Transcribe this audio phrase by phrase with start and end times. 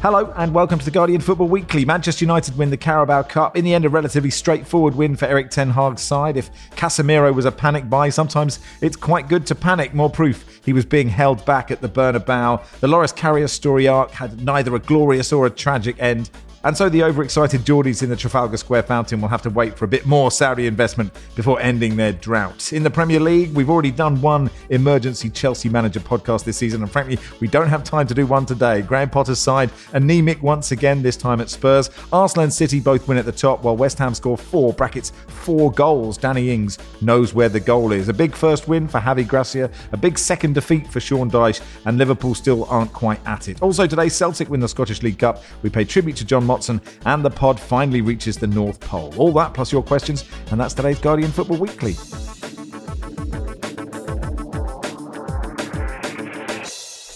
[0.00, 1.84] Hello and welcome to the Guardian Football Weekly.
[1.84, 3.56] Manchester United win the Carabao Cup.
[3.56, 6.36] In the end, a relatively straightforward win for Erik Ten Hag's side.
[6.36, 9.94] If Casemiro was a panic buy, sometimes it's quite good to panic.
[9.94, 12.64] More proof he was being held back at the Bernabeu.
[12.78, 16.30] The Loris Karius story arc had neither a glorious or a tragic end.
[16.64, 19.84] And so the overexcited Geordies in the Trafalgar Square fountain will have to wait for
[19.84, 22.72] a bit more Saudi investment before ending their drought.
[22.72, 26.90] In the Premier League, we've already done one emergency Chelsea manager podcast this season, and
[26.90, 28.82] frankly, we don't have time to do one today.
[28.82, 31.90] Graham Potter's side anemic once again, this time at Spurs.
[32.12, 35.70] Arsenal and City both win at the top, while West Ham score four brackets four
[35.70, 36.18] goals.
[36.18, 38.08] Danny Ings knows where the goal is.
[38.08, 41.98] A big first win for Javi Gracia, a big second defeat for Sean Dyche, and
[41.98, 43.62] Liverpool still aren't quite at it.
[43.62, 45.44] Also today, Celtic win the Scottish League Cup.
[45.62, 49.12] We pay tribute to John Motson, and the pod finally reaches the North Pole.
[49.18, 51.94] All that plus your questions, and that's today's Guardian Football Weekly.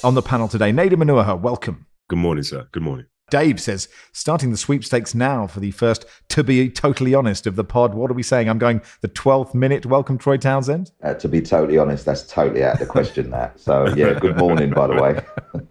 [0.05, 1.87] On the panel today, Nedum Onuoha, welcome.
[2.09, 2.69] Good morning, sir.
[2.73, 3.07] Good morning.
[3.31, 7.65] Dave says, starting the sweepstakes now for the first, to be totally honest, of the
[7.65, 7.95] pod.
[7.95, 8.51] What are we saying?
[8.51, 9.87] I'm going the 12th minute.
[9.87, 10.93] Welcome, Troy Townsend.
[11.03, 13.59] Uh, to be totally honest, that's totally out of the question, that.
[13.59, 15.25] So, yeah, good morning, by the way.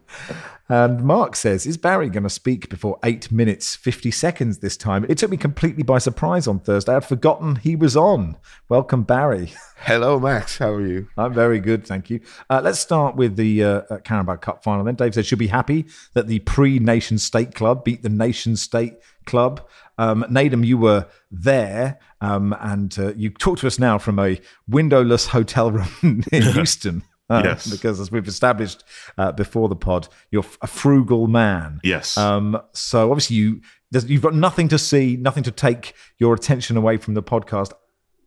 [0.71, 5.05] And Mark says, Is Barry going to speak before 8 minutes 50 seconds this time?
[5.09, 6.95] It took me completely by surprise on Thursday.
[6.95, 8.37] I'd forgotten he was on.
[8.69, 9.51] Welcome, Barry.
[9.75, 10.59] Hello, Max.
[10.59, 11.09] How are you?
[11.17, 12.21] I'm very good, thank you.
[12.49, 14.95] Uh, let's start with the uh, Carabao Cup final then.
[14.95, 18.93] Dave said she'll be happy that the pre nation state club beat the nation state
[19.25, 19.67] club.
[19.97, 24.39] Um, Nedum, you were there um, and uh, you talk to us now from a
[24.69, 27.03] windowless hotel room in Houston.
[27.31, 27.69] Uh, yes.
[27.69, 28.83] Because as we've established
[29.17, 31.79] uh, before the pod, you're a frugal man.
[31.83, 32.17] Yes.
[32.17, 33.61] Um, so obviously you
[33.91, 37.71] you've got nothing to see, nothing to take your attention away from the podcast.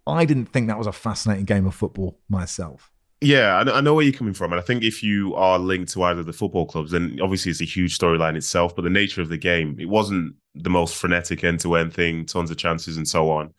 [0.06, 2.91] I didn't think that was a fascinating game of football myself.
[3.20, 6.03] Yeah, I know where you're coming from, and I think if you are linked to
[6.03, 8.76] either of the football clubs, then obviously it's a huge storyline itself.
[8.76, 12.59] But the nature of the game, it wasn't the most frenetic end-to-end thing, tons of
[12.59, 13.54] chances and so on.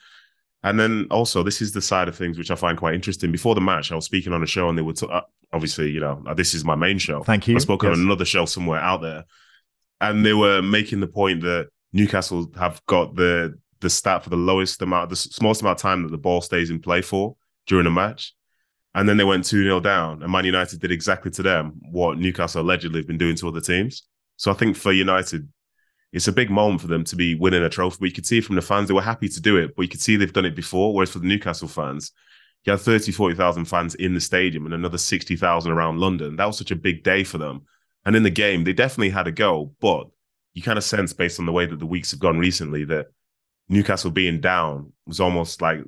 [0.66, 3.32] And then also, this is the side of things which I find quite interesting.
[3.32, 5.22] Before the match, I was speaking on a show, and they were t- uh,
[5.54, 7.22] obviously, you know, this is my main show.
[7.22, 7.56] Thank you.
[7.56, 7.94] I spoke Yes.
[7.94, 9.26] on another show somewhere out there,
[10.02, 14.38] and they were making the point that Newcastle have got the the stat for the
[14.38, 17.36] lowest amount, the smallest amount of time that the ball stays in play for
[17.68, 18.34] during a match.
[18.96, 22.18] And then they went 2 0 down, and Man United did exactly to them what
[22.18, 24.02] Newcastle allegedly have been doing to other teams.
[24.38, 25.48] So I think for United,
[26.12, 27.98] it's a big moment for them to be winning a trophy.
[28.00, 29.90] But you could see from the fans, they were happy to do it, but you
[29.90, 30.94] could see they've done it before.
[30.94, 32.12] Whereas for the Newcastle fans,
[32.64, 36.36] you had 30, 40,000 fans in the stadium and another 60,000 around London.
[36.36, 37.66] That was such a big day for them.
[38.06, 40.08] And in the game, they definitely had a go, but
[40.54, 43.08] you kind of sense based on the way that the weeks have gone recently that
[43.68, 45.80] Newcastle being down was almost like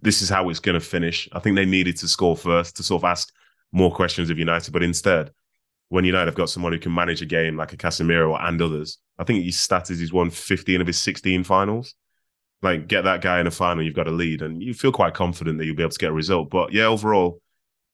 [0.00, 1.28] this is how it's going to finish.
[1.32, 3.32] I think they needed to score first to sort of ask
[3.72, 5.30] more questions of United, but instead,
[5.92, 8.96] when United have got someone who can manage a game like a Casemiro and others,
[9.18, 11.94] I think his stat is he's won 15 of his 16 finals.
[12.62, 15.12] Like, get that guy in a final, you've got a lead, and you feel quite
[15.12, 16.48] confident that you'll be able to get a result.
[16.48, 17.42] But yeah, overall,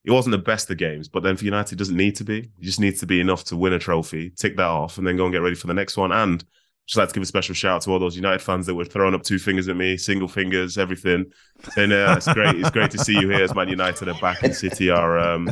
[0.05, 1.09] it wasn't the best of games.
[1.09, 2.39] But then for United, it doesn't need to be.
[2.39, 5.17] It just needs to be enough to win a trophy, tick that off, and then
[5.17, 6.13] go and get ready for the next one.
[6.13, 6.45] And
[6.89, 8.85] just like to give a special shout out to all those United fans that were
[8.85, 11.31] throwing up two fingers at me, single fingers, everything.
[11.77, 12.57] And uh, it's great.
[12.57, 15.51] It's great to see you here as Man United are back in City are um,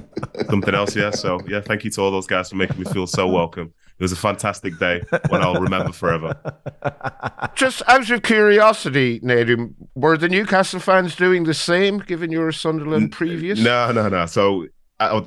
[0.48, 0.96] something else.
[0.96, 1.10] Yeah.
[1.10, 3.74] So yeah, thank you to all those guys for making me feel so welcome.
[3.98, 6.38] It was a fantastic day, one I'll remember forever.
[7.54, 13.12] Just out of curiosity, Nedum, were the Newcastle fans doing the same given your Sunderland
[13.12, 13.58] previous?
[13.58, 14.24] No, no, no.
[14.24, 14.66] So
[15.00, 15.22] I,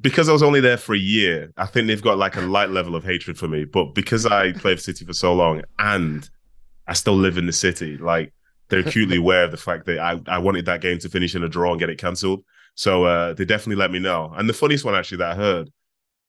[0.00, 2.70] because I was only there for a year, I think they've got like a light
[2.70, 3.64] level of hatred for me.
[3.64, 6.28] But because I played for City for so long and
[6.86, 8.32] I still live in the city, like
[8.68, 11.44] they're acutely aware of the fact that I, I wanted that game to finish in
[11.44, 12.44] a draw and get it cancelled.
[12.76, 14.32] So uh, they definitely let me know.
[14.36, 15.70] And the funniest one actually that I heard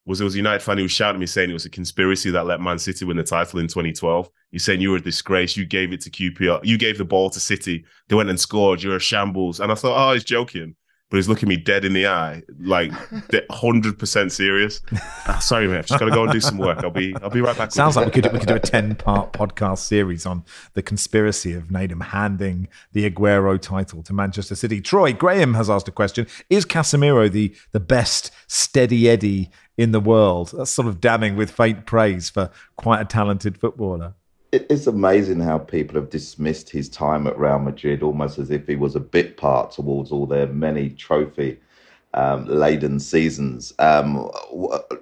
[0.04, 1.70] was there was a United fan who was shouting at me saying it was a
[1.70, 4.30] conspiracy that let Man City win the title in 2012.
[4.52, 5.56] He's saying you were a disgrace.
[5.56, 6.60] You gave it to QPR.
[6.62, 7.84] You gave the ball to City.
[8.08, 8.82] They went and scored.
[8.82, 9.58] You're a shambles.
[9.58, 10.76] And I thought, oh, he's joking.
[11.08, 12.90] But he's looking me dead in the eye, like
[13.50, 14.80] hundred percent serious.
[15.28, 16.84] Ah, sorry, mate, I've just got to go and do some work.
[16.84, 17.72] I'll be I'll be right back.
[17.72, 20.44] Sounds like we could we could do a ten part podcast series on
[20.74, 24.80] the conspiracy of Nedum handing the Aguero title to Manchester City.
[24.80, 30.00] Troy Graham has asked a question: Is Casemiro the the best steady Eddie in the
[30.00, 30.52] world?
[30.56, 34.14] That's sort of damning with faint praise for quite a talented footballer
[34.52, 38.76] it's amazing how people have dismissed his time at Real Madrid almost as if he
[38.76, 41.58] was a bit part towards all their many trophy
[42.14, 43.72] um, laden seasons.
[43.78, 44.30] Um,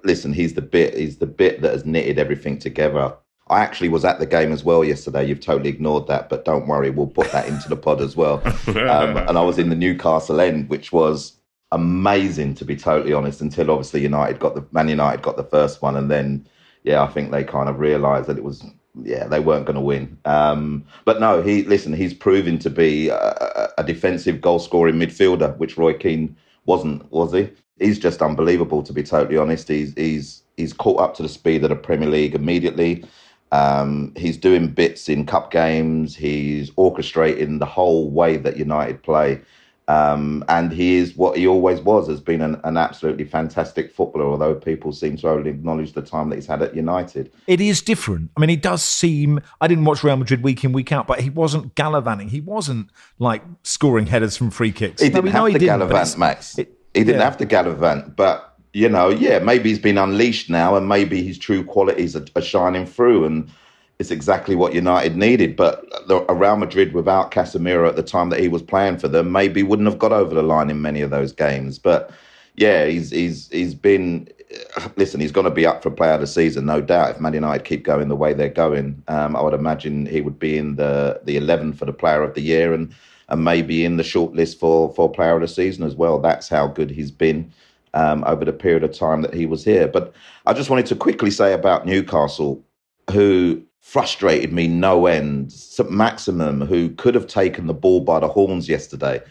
[0.03, 0.97] listen, he's the bit.
[0.97, 3.15] He's the bit that has knitted everything together.
[3.47, 5.25] I actually was at the game as well yesterday.
[5.25, 8.41] You've totally ignored that, but don't worry, we'll put that into the pod as well.
[8.67, 11.33] Um, and I was in the Newcastle end, which was
[11.71, 13.41] amazing to be totally honest.
[13.41, 16.47] Until obviously United got the Man United got the first one, and then
[16.83, 18.63] yeah, I think they kind of realised that it was
[19.03, 20.17] yeah, they weren't going to win.
[20.25, 21.93] Um, but no, he listen.
[21.93, 27.33] He's proven to be a, a defensive goal scoring midfielder, which Roy Keane wasn't, was
[27.33, 27.49] he?
[27.79, 29.67] He's just unbelievable, to be totally honest.
[29.67, 33.05] He's he's he's caught up to the speed of the Premier League immediately.
[33.51, 36.15] Um, he's doing bits in cup games.
[36.15, 39.41] He's orchestrating the whole way that United play.
[39.87, 44.25] Um, and he is what he always was, has been an, an, absolutely fantastic footballer,
[44.25, 47.31] although people seem to only acknowledge the time that he's had at United.
[47.45, 48.31] It is different.
[48.35, 51.21] I mean, he does seem, I didn't watch Real Madrid week in, week out, but
[51.21, 52.29] he wasn't gallivanting.
[52.29, 52.89] He wasn't
[53.19, 55.03] like scoring headers from free kicks.
[55.03, 56.57] He didn't no, have to gallivant, Max.
[56.57, 57.25] It, he didn't yeah.
[57.25, 61.37] have to gallivant, but, you know, yeah, maybe he's been unleashed now and maybe his
[61.37, 63.25] true qualities are, are shining through.
[63.25, 63.51] And,
[63.99, 65.55] it's exactly what United needed.
[65.55, 69.63] But Real Madrid without Casemiro at the time that he was playing for them maybe
[69.63, 71.79] wouldn't have got over the line in many of those games.
[71.79, 72.11] But
[72.55, 74.27] yeah, he's he's he's been.
[74.95, 77.11] Listen, he's going to be up for Player of the Season, no doubt.
[77.11, 80.39] If Man United keep going the way they're going, um, I would imagine he would
[80.39, 82.93] be in the the eleven for the Player of the Year and
[83.29, 86.19] and maybe in the shortlist for for Player of the Season as well.
[86.19, 87.51] That's how good he's been.
[87.93, 89.87] Um, over the period of time that he was here.
[89.87, 90.13] But
[90.45, 92.61] I just wanted to quickly say about Newcastle,
[93.09, 95.53] who frustrated me no end.
[95.53, 95.91] St.
[95.91, 99.21] Maximin, who could have taken the ball by the horns yesterday,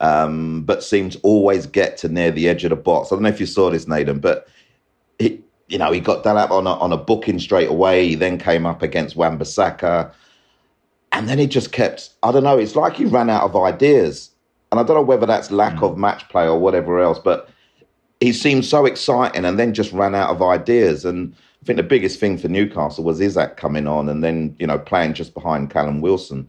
[0.00, 3.12] um, but seemed to always get to near the edge of the box.
[3.12, 4.48] I don't know if you saw this, Nedum, but
[5.18, 8.08] he, you know, he got done up on a, on a booking straight away.
[8.08, 10.10] He then came up against Wan-Bissaka.
[11.12, 14.30] And then he just kept, I don't know, it's like he ran out of ideas.
[14.72, 15.82] And I don't know whether that's lack mm.
[15.82, 17.50] of match play or whatever else, but
[18.20, 21.04] he seemed so exciting and then just ran out of ideas.
[21.04, 24.66] And I think the biggest thing for Newcastle was Isak coming on and then, you
[24.66, 26.48] know, playing just behind Callum Wilson,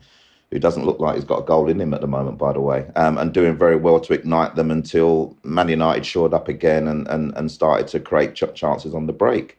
[0.52, 2.62] who doesn't look like he's got a goal in him at the moment, by the
[2.62, 6.88] way, um, and doing very well to ignite them until Man United shored up again
[6.88, 9.58] and, and, and started to create ch- chances on the break.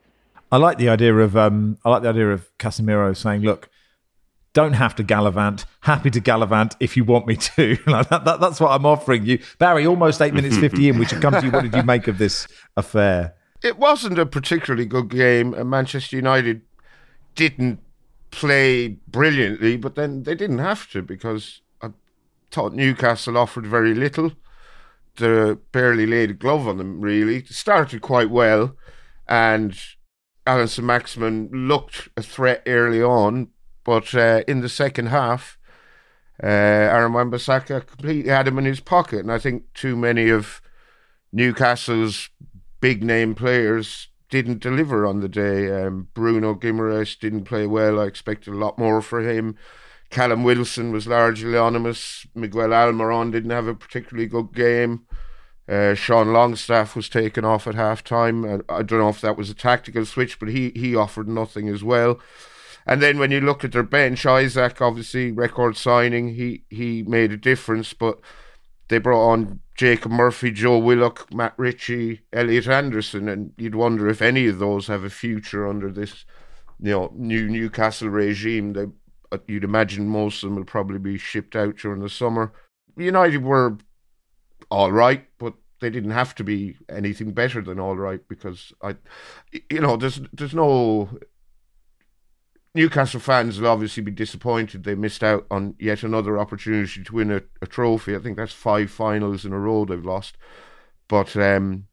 [0.52, 3.70] I like the idea of um, I like the idea of Casemiro saying, "Look,
[4.52, 5.64] don't have to gallivant.
[5.80, 7.78] Happy to gallivant if you want me to.
[7.86, 9.86] like that, that, that's what I'm offering you, Barry.
[9.86, 10.98] Almost eight minutes fifty in.
[10.98, 11.52] We should come to you.
[11.52, 13.34] What did you make of this affair?
[13.62, 16.62] It wasn't a particularly good game, and Manchester United
[17.34, 17.80] didn't
[18.30, 21.90] play brilliantly, but then they didn't have to because I
[22.50, 24.32] thought Newcastle offered very little.
[25.16, 27.44] They barely laid a glove on them, really.
[27.44, 28.76] Started quite well,
[29.28, 29.78] and
[30.46, 33.48] Allan Saint-Maximin looked a threat early on,
[33.84, 35.58] but uh, in the second half,
[36.42, 40.62] uh, Aaron Wan-Bissaka completely had him in his pocket, and I think too many of
[41.32, 42.30] Newcastle's
[42.80, 45.70] big name players didn't deliver on the day.
[45.70, 48.00] Um, Bruno Guimaraes didn't play well.
[48.00, 49.56] I expected a lot more for him.
[50.08, 52.26] Callum Wilson was largely anonymous.
[52.34, 55.06] Miguel Almiron didn't have a particularly good game.
[55.68, 58.44] Uh, Sean Longstaff was taken off at half time.
[58.44, 61.68] I, I don't know if that was a tactical switch, but he, he offered nothing
[61.68, 62.18] as well.
[62.86, 67.30] And then when you look at their bench, Isak, obviously, record signing, he, he made
[67.30, 68.18] a difference, but
[68.88, 74.20] they brought on Jacob Murphy, Joe Willock, Matt Ritchie, Elliot Anderson, and you'd wonder if
[74.20, 76.26] any of those have a future under this,
[76.78, 78.74] you know, new Newcastle regime.
[78.74, 78.88] They,
[79.32, 82.52] uh, you'd imagine most of them will probably be shipped out during the summer.
[82.94, 83.78] United were
[84.70, 88.96] all right, but they didn't have to be anything better than all right because I,
[89.70, 91.08] you know, there's there's no
[92.74, 97.32] Newcastle fans will obviously be disappointed they missed out on yet another opportunity to win
[97.32, 98.14] a, a trophy.
[98.14, 100.36] I think that's five finals in a row they've lost.
[101.08, 101.88] But um,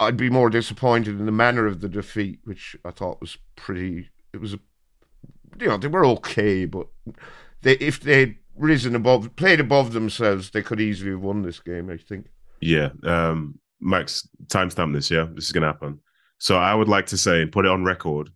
[0.00, 4.10] I'd be more disappointed in the manner of the defeat, which I thought was pretty.
[4.32, 4.58] It was, a,
[5.60, 6.88] you know, they were okay, but
[7.62, 11.88] they if they'd risen above, played above themselves, they could easily have won this game.
[11.88, 12.26] I think.
[12.60, 15.12] Yeah, um, Max, timestamp this.
[15.12, 16.00] Yeah, this is gonna happen.
[16.38, 18.30] So I would like to say put it on record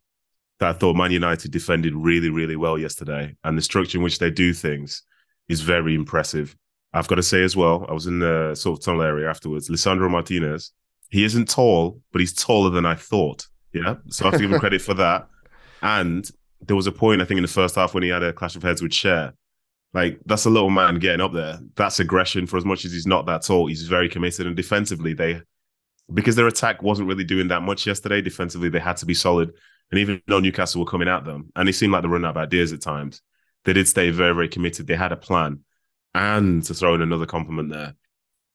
[0.60, 3.36] that I thought Man United defended really, really well yesterday.
[3.44, 5.02] And the structure in which they do things
[5.48, 6.56] is very impressive.
[6.92, 9.68] I've got to say as well, I was in the sort of tunnel area afterwards.
[9.68, 10.72] Lisandro Martinez,
[11.10, 13.46] he isn't tall, but he's taller than I thought.
[13.72, 13.96] Yeah.
[14.08, 15.28] So I have to give him credit for that.
[15.82, 16.28] And
[16.60, 18.56] there was a point, I think, in the first half when he had a clash
[18.56, 19.32] of heads with Schär.
[19.94, 21.60] Like, that's a little man getting up there.
[21.76, 23.68] That's aggression for as much as he's not that tall.
[23.68, 24.46] He's very committed.
[24.46, 25.40] And defensively, they,
[26.12, 29.52] because their attack wasn't really doing that much yesterday, defensively, they had to be solid.
[29.90, 32.36] And even though Newcastle were coming at them, and it seemed like they run out
[32.36, 33.22] of ideas at times,
[33.64, 34.86] they did stay very, very committed.
[34.86, 35.60] They had a plan.
[36.14, 37.94] And to throw in another compliment there,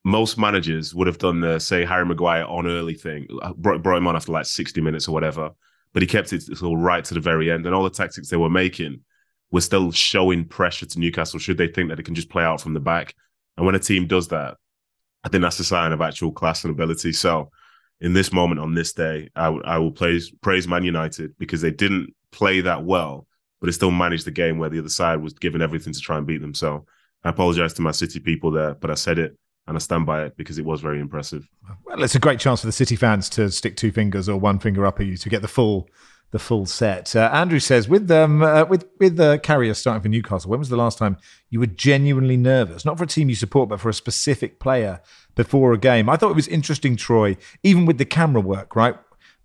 [0.04, 4.08] most managers would have done the say Harry Maguire on early thing, brought, brought him
[4.08, 5.52] on after like 60 minutes or whatever,
[5.94, 7.66] but he kept it all right to the very end.
[7.66, 9.02] And all the tactics they were making
[9.52, 12.60] were still showing pressure to Newcastle should they think that it can just play out
[12.60, 13.14] from the back.
[13.56, 14.58] And when a team does that,
[15.24, 17.14] I think that's a sign of actual class and ability.
[17.14, 17.52] So
[18.04, 21.72] in this moment on this day, I, I will praise, praise Man United because they
[21.72, 23.26] didn't play that well,
[23.60, 26.18] but they still managed the game where the other side was given everything to try
[26.18, 26.54] and beat them.
[26.54, 26.86] So
[27.24, 30.26] I apologize to my City people there, but I said it and I stand by
[30.26, 31.50] it because it was very impressive.
[31.86, 34.60] Well, it's a great chance for the City fans to stick two fingers or one
[34.60, 35.88] finger up at you to get the full
[36.34, 37.16] the full set.
[37.16, 40.58] Uh, Andrew says, with um, uh, with with the uh, Karius starting for Newcastle, when
[40.60, 41.16] was the last time
[41.52, 45.00] you were genuinely nervous, not for a team you support, but for a specific player
[45.36, 46.10] before a game?
[46.10, 48.96] I thought it was interesting, Troy, even with the camera work, right?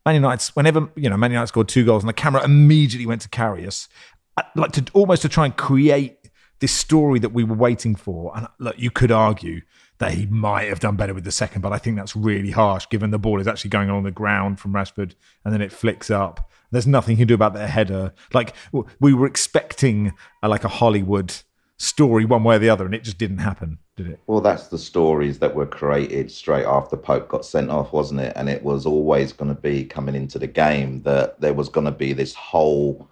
[0.07, 3.21] Man United, whenever you know Man United scored two goals, and the camera immediately went
[3.21, 3.89] to Karius,
[4.57, 6.17] like to almost to try and create
[6.61, 8.33] this story that we were waiting for.
[8.35, 9.61] And look, you could argue
[9.99, 12.87] that he might have done better with the second, but I think that's really harsh
[12.89, 15.15] given the ball is actually going on the ground from Rashford
[15.45, 16.51] and then it flicks up.
[16.71, 18.13] There's nothing you can do about the header.
[18.33, 18.55] Like
[19.01, 20.13] we were expecting
[20.43, 21.35] a, like a Hollywood
[21.79, 24.21] story one way or the other, and it just didn't happen, did it?
[24.27, 28.33] Well, that's the stories that were created straight after Pope got sent off, wasn't it?
[28.37, 31.87] And it was always going to be coming into the game that there was going
[31.87, 33.09] to be this whole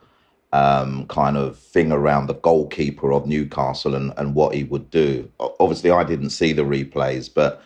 [0.57, 5.31] um, kind of thing around the goalkeeper of Newcastle and, and what he would do.
[5.39, 7.63] Obviously, I didn't see the replays, but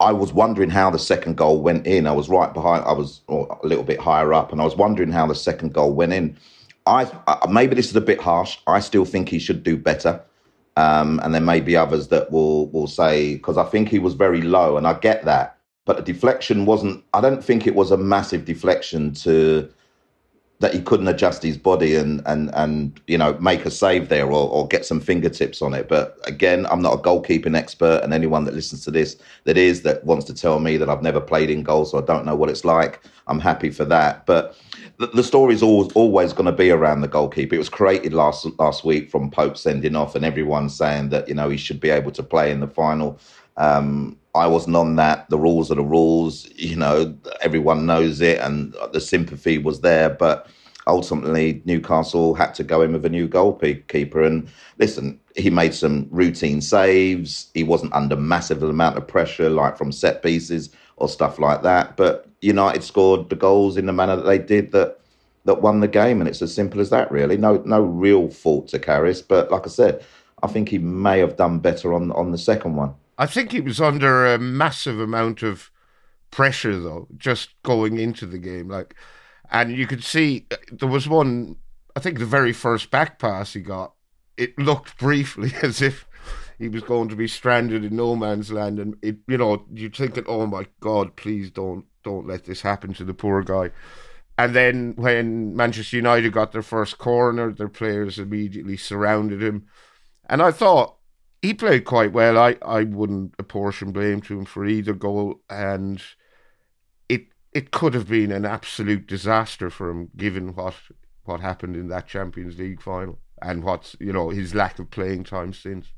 [0.00, 2.08] I was wondering how the second goal went in.
[2.08, 5.12] I was right behind, I was a little bit higher up, and I was wondering
[5.12, 6.36] how the second goal went in.
[6.86, 7.06] I
[7.48, 8.58] maybe this is a bit harsh.
[8.66, 10.20] I still think he should do better.
[10.76, 14.14] Um, and there may be others that will will say because I think he was
[14.14, 15.58] very low, and I get that.
[15.84, 17.04] But the deflection wasn't.
[17.12, 19.68] I don't think it was a massive deflection to
[20.60, 24.26] that he couldn't adjust his body and and and you know make a save there
[24.26, 25.88] or, or get some fingertips on it.
[25.88, 29.82] But again, I'm not a goalkeeping expert, and anyone that listens to this that is
[29.82, 32.34] that wants to tell me that I've never played in goal, so I don't know
[32.34, 33.00] what it's like.
[33.28, 34.26] I'm happy for that.
[34.26, 34.56] But
[34.98, 37.54] the, the story is always always going to be around the goalkeeper.
[37.54, 41.34] It was created last last week from Pope sending off, and everyone saying that you
[41.34, 43.18] know he should be able to play in the final.
[43.58, 45.28] Um, I wasn't on that.
[45.30, 46.48] The rules are the rules.
[46.54, 50.10] You know, everyone knows it, and the sympathy was there.
[50.10, 50.46] But
[50.86, 54.22] ultimately, Newcastle had to go in with a new goalkeeper.
[54.22, 54.48] And
[54.78, 57.50] listen, he made some routine saves.
[57.52, 61.96] He wasn't under massive amount of pressure, like from set pieces or stuff like that.
[61.96, 65.00] But United scored the goals in the manner that they did that
[65.44, 67.10] that won the game, and it's as simple as that.
[67.10, 69.26] Really, no no real fault to Karius.
[69.26, 70.04] But like I said,
[70.42, 72.94] I think he may have done better on on the second one.
[73.18, 75.70] I think he was under a massive amount of
[76.30, 78.68] pressure though, just going into the game.
[78.68, 78.94] Like,
[79.50, 81.56] and you could see uh, there was one.
[81.96, 83.94] I think the very first back pass he got,
[84.36, 86.06] it looked briefly as if
[86.58, 89.90] he was going to be stranded in no man's land, and it, you know, you're
[89.90, 93.72] thinking, oh my God, please don't don't let this happen to the poor guy.
[94.38, 99.66] And then when Manchester United got their first corner, their players immediately surrounded him.
[100.30, 100.97] And I thought
[101.42, 102.36] he played quite well.
[102.36, 105.40] I, I wouldn't apportion blame to him for either goal.
[105.48, 106.02] And
[107.08, 110.74] it it could have been an absolute disaster for him, given what
[111.24, 115.24] what happened in that Champions League final and what's you know his lack of playing
[115.24, 115.92] time since.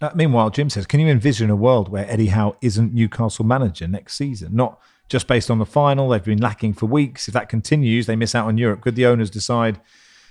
[0.00, 3.88] Uh, meanwhile, Jim says, can you envision a world where Eddie Howe isn't Newcastle manager
[3.88, 4.54] next season?
[4.54, 6.08] Not just based on the final.
[6.08, 7.26] They've been lacking for weeks.
[7.26, 8.80] If that continues, they miss out on Europe.
[8.80, 9.80] Could the owners decide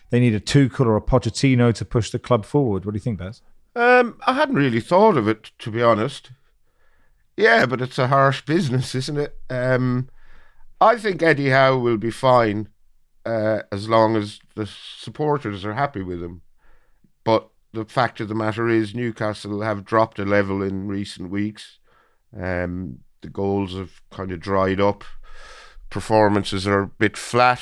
[0.10, 2.86] they need a Tuchel or a Pochettino to push the club forward?
[2.86, 3.42] What do you think, Baz?
[3.78, 6.32] Um, I hadn't really thought of it, to be honest.
[7.36, 9.38] Yeah, but it's a harsh business, isn't it?
[9.52, 10.10] Um,
[10.82, 12.70] I think Eddie Howe will be fine
[13.24, 16.42] uh, as long as the supporters are happy with him.
[17.24, 21.78] But the fact of the matter is, Newcastle have dropped a level in recent weeks.
[22.36, 25.04] Um, the goals have kind of dried up.
[25.92, 27.62] Performances are a bit flat.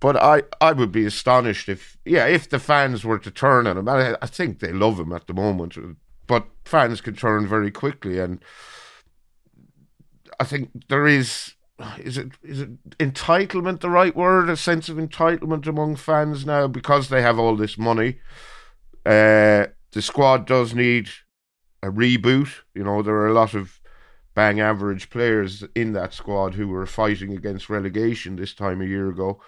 [0.00, 3.76] But I, I would be astonished if, yeah, if the fans were to turn on
[3.76, 3.88] him.
[3.88, 5.76] I, I think they love him at the moment,
[6.26, 8.18] but fans can turn very quickly.
[8.18, 8.42] And
[10.38, 11.54] I think there is
[11.98, 14.50] is it is it entitlement the right word?
[14.50, 18.18] A sense of entitlement among fans now because they have all this money.
[19.04, 21.08] Uh, the squad does need
[21.82, 22.48] a reboot.
[22.74, 23.80] You know, there are a lot of
[24.34, 29.08] bang average players in that squad who were fighting against relegation this time a year
[29.08, 29.40] ago.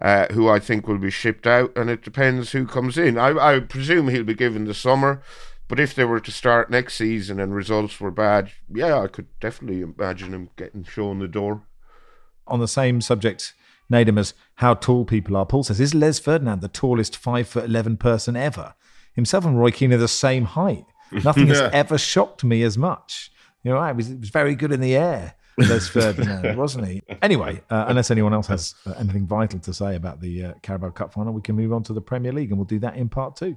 [0.00, 3.18] Uh, who I think will be shipped out, and it depends who comes in.
[3.18, 5.22] I, I presume he'll be given the summer,
[5.66, 9.26] but if they were to start next season and results were bad, yeah, I could
[9.40, 11.62] definitely imagine him getting shown the door.
[12.46, 13.54] On the same subject,
[13.92, 17.64] Nedum, as how tall people are, Paul says, is Les Ferdinand the tallest five foot
[17.64, 18.74] eleven person ever?
[19.14, 20.84] Himself and Roy Keane are the same height.
[21.12, 23.30] Nothing has ever shocked me as much.
[23.64, 25.34] You know, he was, was very good in the air.
[25.58, 27.02] Les Ferdinand, wasn't he?
[27.22, 30.90] Anyway, uh, unless anyone else has uh, anything vital to say about the uh, Carabao
[30.90, 33.08] Cup final, we can move on to the Premier League, and we'll do that in
[33.08, 33.56] part two.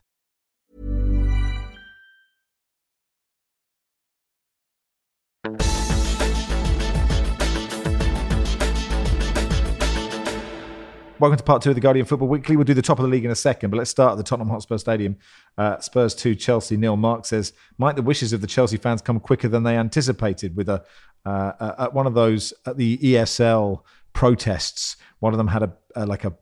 [11.21, 12.55] Welcome to part two of the Guardian Football Weekly.
[12.55, 14.23] We'll do the top of the league in a second, but let's start at the
[14.23, 15.17] Tottenham Hotspur Stadium.
[15.55, 16.97] Uh, Spurs 2, Chelsea nil.
[16.97, 20.67] Mark says, Might the wishes of the Chelsea fans come quicker than they anticipated with
[20.67, 20.83] a
[21.23, 24.97] uh, uh, at one of those at the ESL protests?
[25.19, 26.33] One of them had a, a like a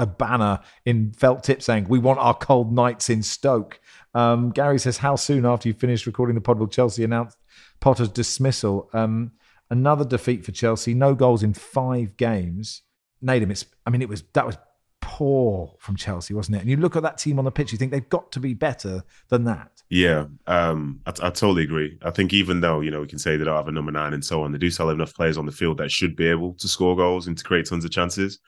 [0.00, 3.78] a banner in felt tip saying, We want our cold nights in Stoke.
[4.14, 7.36] Um, Gary says, How soon after you finished recording the pod will Chelsea announce
[7.78, 8.90] Potter's dismissal?
[8.92, 9.30] Um,
[9.70, 12.82] another defeat for Chelsea, no goals in five games.
[13.22, 14.56] Nedum, it's I mean, it was that was
[15.00, 16.60] poor from Chelsea, wasn't it?
[16.60, 18.54] And you look at that team on the pitch, you think they've got to be
[18.54, 19.70] better than that.
[19.88, 21.96] Yeah, um, I, I, totally agree.
[22.02, 24.14] I think even though you know we can say they don't have a number nine
[24.14, 26.26] and so on, they do still have enough players on the field that should be
[26.26, 28.40] able to score goals and to create tons of chances.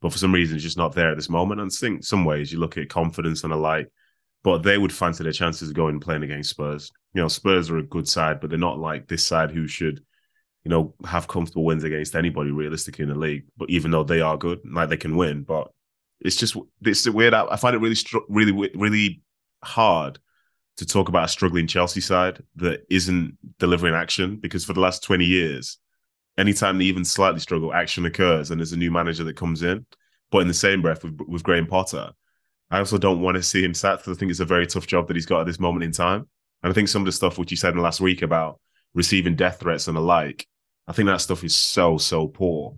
[0.00, 1.60] But for some reason, it's just not there at this moment.
[1.60, 3.88] And I think some ways you look at confidence and the like,
[4.42, 6.90] but they would fancy their chances of going and playing against Spurs.
[7.14, 10.02] You know, Spurs are a good side, but they're not like this side who should
[10.64, 13.44] you know, have comfortable wins against anybody realistically in the league.
[13.56, 15.70] But even though they are good, like they can win, but
[16.20, 17.34] it's just it's weird.
[17.34, 17.96] I find it really,
[18.28, 19.22] really, really
[19.64, 20.18] hard
[20.76, 25.02] to talk about a struggling Chelsea side that isn't delivering action because for the last
[25.02, 25.78] twenty years,
[26.36, 29.86] anytime they even slightly struggle, action occurs and there's a new manager that comes in.
[30.30, 32.12] But in the same breath, with with Graham Potter,
[32.70, 34.86] I also don't want to see him sacked because I think it's a very tough
[34.86, 36.28] job that he's got at this moment in time.
[36.62, 38.60] And I think some of the stuff which you said in the last week about
[38.94, 40.46] receiving death threats and the like
[40.86, 42.74] I think that stuff is so so poor.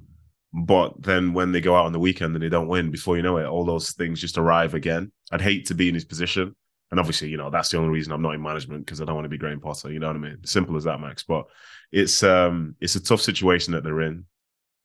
[0.53, 3.23] But then when they go out on the weekend and they don't win, before you
[3.23, 5.11] know it, all those things just arrive again.
[5.31, 6.55] I'd hate to be in his position.
[6.91, 9.15] And obviously, you know, that's the only reason I'm not in management because I don't
[9.15, 9.91] want to be Graham Potter.
[9.91, 10.45] You know what I mean?
[10.45, 11.23] Simple as that, Max.
[11.23, 11.47] But
[11.91, 14.27] it's um it's a tough situation that they're in.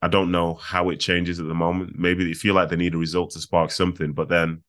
[0.01, 1.99] I don't know how it changes at the moment.
[1.99, 4.63] Maybe they feel like they need a result to spark something, but then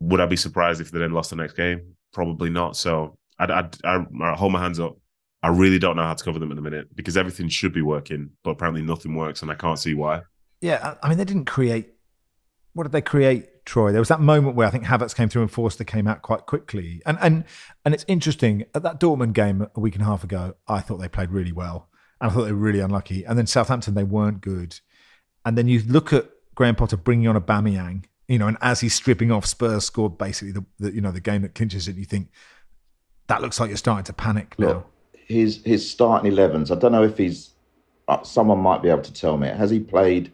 [0.00, 1.94] would I be surprised if they then lost the next game?
[2.12, 2.76] Probably not.
[2.76, 4.98] So I'd, I'd, I'd, hold my hands up
[5.44, 7.82] I really don't know how to cover them at the minute because everything should be
[7.82, 10.22] working, but apparently nothing works, and I can't see why.
[10.62, 11.90] Yeah, I mean, they didn't create.
[12.72, 13.92] What did they create, Troy?
[13.92, 16.46] There was that moment where I think Havertz came through and Forster came out quite
[16.46, 17.44] quickly, and and
[17.84, 18.64] and it's interesting.
[18.74, 21.52] At that Dortmund game a week and a half ago, I thought they played really
[21.52, 21.90] well,
[22.22, 23.24] and I thought they were really unlucky.
[23.24, 24.80] And then Southampton, they weren't good.
[25.44, 28.94] And then you look at Graham Potter bringing on Aubameyang, you know, and as he's
[28.94, 31.96] stripping off, Spurs scored basically the, the you know the game that clinches it.
[31.96, 32.30] You think
[33.26, 34.66] that looks like you're starting to panic now.
[34.68, 34.93] Look,
[35.26, 36.70] his his starting 11s.
[36.70, 37.50] I don't know if he's.
[38.06, 39.48] Uh, someone might be able to tell me.
[39.48, 40.30] Has he played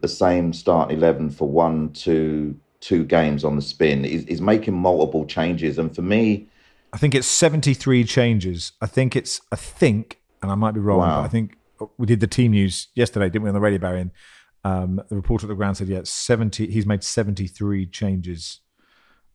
[0.00, 4.04] the same starting 11 for one, two, two games on the spin?
[4.04, 6.46] He's, he's making multiple changes, and for me,
[6.92, 8.72] I think it's 73 changes.
[8.80, 9.40] I think it's.
[9.50, 10.98] I think, and I might be wrong.
[10.98, 11.22] Wow.
[11.22, 11.56] I think
[11.98, 14.10] we did the team news yesterday, didn't we, on the radio, Barry?
[14.64, 16.70] Um, the reporter at the ground said, yeah, 70.
[16.70, 18.60] He's made 73 changes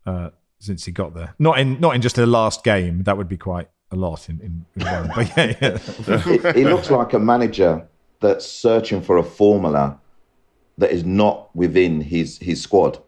[0.06, 1.36] uh, since he got there.
[1.40, 3.04] Not in not in just the last game.
[3.04, 5.12] That would be quite a lot in, in, in.
[5.16, 5.78] But yeah,
[6.08, 6.18] yeah.
[6.54, 7.88] he, he looks like a manager
[8.20, 10.00] that's searching for a formula
[10.78, 13.00] that is not within his his squad.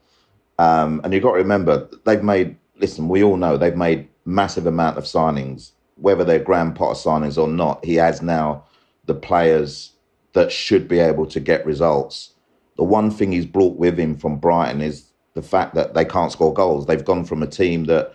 [0.59, 4.67] Um, and you've got to remember, they've made, listen, we all know they've made massive
[4.67, 7.83] amount of signings, whether they're Graham Potter signings or not.
[7.83, 8.65] He has now
[9.05, 9.93] the players
[10.33, 12.33] that should be able to get results.
[12.77, 16.31] The one thing he's brought with him from Brighton is the fact that they can't
[16.31, 16.85] score goals.
[16.85, 18.13] They've gone from a team that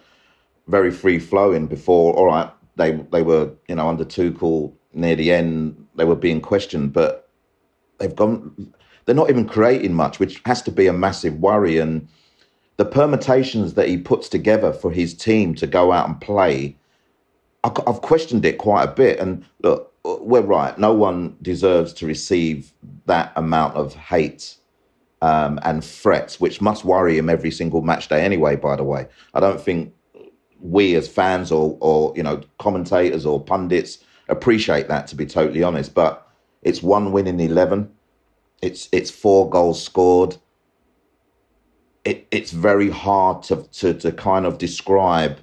[0.69, 2.15] very free flowing before.
[2.15, 6.41] All right, they they were you know under Tuchel near the end they were being
[6.41, 7.29] questioned, but
[7.99, 8.73] they've gone.
[9.05, 11.79] They're not even creating much, which has to be a massive worry.
[11.79, 12.09] And
[12.77, 16.77] the permutations that he puts together for his team to go out and play,
[17.65, 19.19] I've questioned it quite a bit.
[19.19, 20.79] And look, we're right.
[20.79, 22.73] No one deserves to receive
[23.07, 24.57] that amount of hate
[25.23, 28.57] um, and threats, which must worry him every single match day anyway.
[28.57, 29.93] By the way, I don't think
[30.61, 35.63] we as fans or or you know commentators or pundits appreciate that to be totally
[35.63, 35.95] honest.
[35.95, 36.27] But
[36.63, 37.91] it's one win in eleven.
[38.63, 40.37] It's it's four goals scored.
[42.05, 45.39] It, it's very hard to, to to kind of describe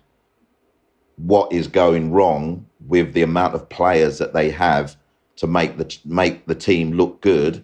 [1.18, 4.98] what is going wrong with the amount of players that they have
[5.38, 7.64] to make the make the team look good.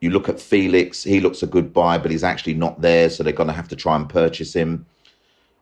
[0.00, 3.22] You look at Felix; he looks a good buy, but he's actually not there, so
[3.22, 4.86] they're going to have to try and purchase him.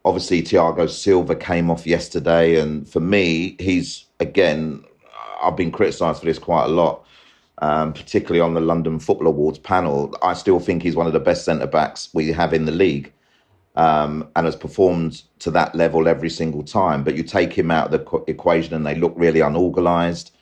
[0.04, 4.84] Obviously, Thiago Silva came off yesterday, and for me, he's again.
[5.42, 7.04] I've been criticised for this quite a lot,
[7.58, 10.14] um, particularly on the London Football Awards panel.
[10.22, 13.12] I still think he's one of the best centre backs we have in the league
[13.76, 17.02] um, and has performed to that level every single time.
[17.02, 20.32] But you take him out of the equation and they look really unorganised.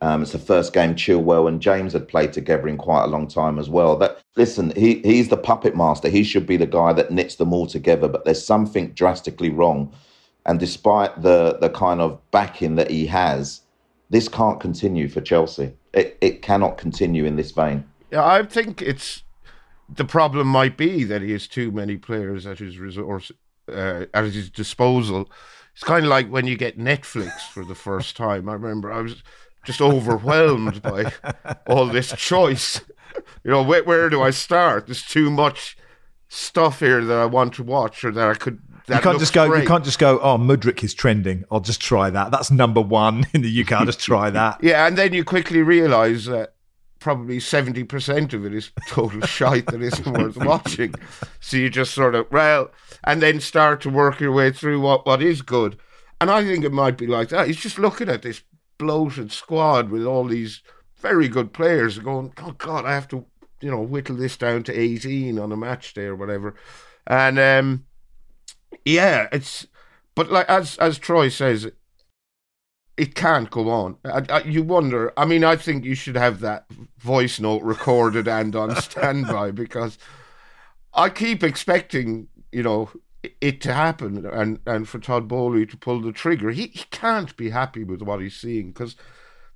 [0.00, 3.26] Um, it's the first game Chilwell and James had played together in quite a long
[3.26, 3.96] time as well.
[3.96, 6.08] That listen, he he's the puppet master.
[6.08, 8.08] He should be the guy that knits them all together.
[8.08, 9.92] But there's something drastically wrong,
[10.46, 13.62] and despite the the kind of backing that he has,
[14.10, 15.72] this can't continue for Chelsea.
[15.92, 17.84] It it cannot continue in this vein.
[18.12, 19.24] Yeah, I think it's
[19.88, 23.32] the problem might be that he has too many players at his resource
[23.68, 25.28] uh, at his disposal.
[25.74, 28.48] It's kind of like when you get Netflix for the first time.
[28.48, 29.22] I remember I was
[29.64, 31.12] just overwhelmed by
[31.66, 32.80] all this choice.
[33.44, 34.86] You know, where, where do I start?
[34.86, 35.76] There's too much
[36.28, 38.60] stuff here that I want to watch or that I could.
[38.86, 39.48] That you can't just go.
[39.48, 39.62] Great.
[39.62, 40.18] You can't just go.
[40.20, 41.44] Oh, Mudryk is trending.
[41.50, 42.30] I'll just try that.
[42.30, 43.72] That's number one in the UK.
[43.72, 44.58] I'll just try that.
[44.62, 46.54] yeah, and then you quickly realise that
[46.98, 50.94] probably 70% of it is total shite that isn't worth watching.
[51.40, 52.70] So you just sort of, well,
[53.04, 55.78] and then start to work your way through what, what is good.
[56.20, 57.46] And I think it might be like that.
[57.46, 58.42] He's just looking at this
[58.78, 60.62] bloated squad with all these
[60.96, 63.24] very good players going, oh, God, I have to,
[63.60, 66.54] you know, whittle this down to 18 on a match day or whatever.
[67.06, 67.86] And, um,
[68.84, 69.66] yeah, it's,
[70.14, 71.70] but like, as, as Troy says,
[72.98, 73.96] it can't go on.
[74.04, 75.12] I, I, you wonder.
[75.16, 76.66] I mean, I think you should have that
[76.98, 79.98] voice note recorded and on standby because
[80.92, 82.90] I keep expecting, you know,
[83.40, 86.50] it to happen and, and for Todd Boehly to pull the trigger.
[86.50, 88.96] He, he can't be happy with what he's seeing because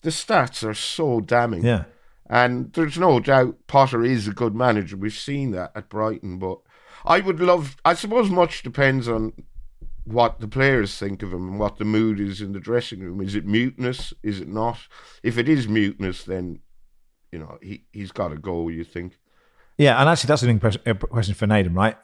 [0.02, 1.64] the stats are so damning.
[1.64, 1.84] Yeah.
[2.26, 4.96] And there's no doubt Potter is a good manager.
[4.96, 6.60] We've seen that at Brighton, but
[7.04, 7.76] I would love.
[7.84, 9.32] I suppose much depends on
[10.04, 13.20] what the players think of him and what the mood is in the dressing room.
[13.20, 14.12] Is it mutinous?
[14.22, 14.78] Is it not?
[15.22, 16.60] If it is mutinous, then
[17.30, 18.68] you know he he's got to go.
[18.68, 19.18] You think?
[19.76, 21.96] Yeah, and actually, that's an uh, question for Nedum, right?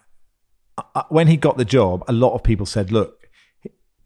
[1.09, 3.29] When he got the job, a lot of people said, "Look,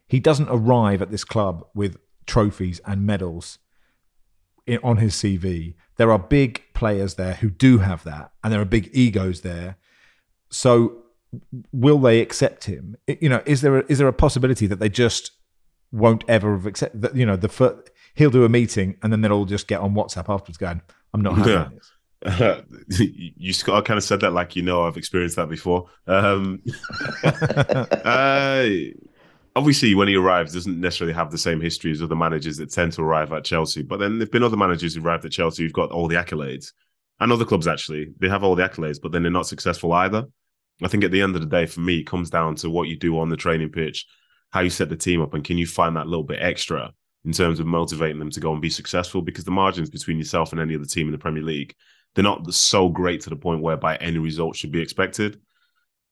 [0.07, 3.59] he doesn't arrive at this club with trophies and medals
[4.83, 5.75] on his CV.
[5.97, 9.77] There are big players there who do have that, and there are big egos there.
[10.51, 11.03] So
[11.73, 12.97] will they accept him?
[13.07, 15.33] You know, is there a, is there a possibility that they just
[15.91, 17.17] won't ever have accept that?
[17.17, 19.95] You know, the first, he'll do a meeting and then they'll all just get on
[19.95, 20.83] WhatsApp afterwards, going,
[21.13, 21.69] "I'm not having yeah.
[21.75, 21.92] this."
[22.89, 25.89] You Scott kind of said that like you know I've experienced that before.
[26.07, 26.63] Um,
[27.25, 28.69] uh,
[29.57, 32.93] obviously, when he arrives, doesn't necessarily have the same history as other managers that tend
[32.93, 33.83] to arrive at Chelsea.
[33.83, 36.73] But then there've been other managers who arrived at Chelsea who've got all the accolades,
[37.21, 40.27] and other clubs actually they have all the accolades, but then they're not successful either.
[40.83, 42.89] I think at the end of the day, for me, it comes down to what
[42.89, 44.07] you do on the training pitch,
[44.51, 46.93] how you set the team up, and can you find that little bit extra
[47.25, 49.23] in terms of motivating them to go and be successful?
[49.23, 51.75] Because the margins between yourself and any other team in the Premier League,
[52.15, 55.41] they're not so great to the point whereby any result should be expected.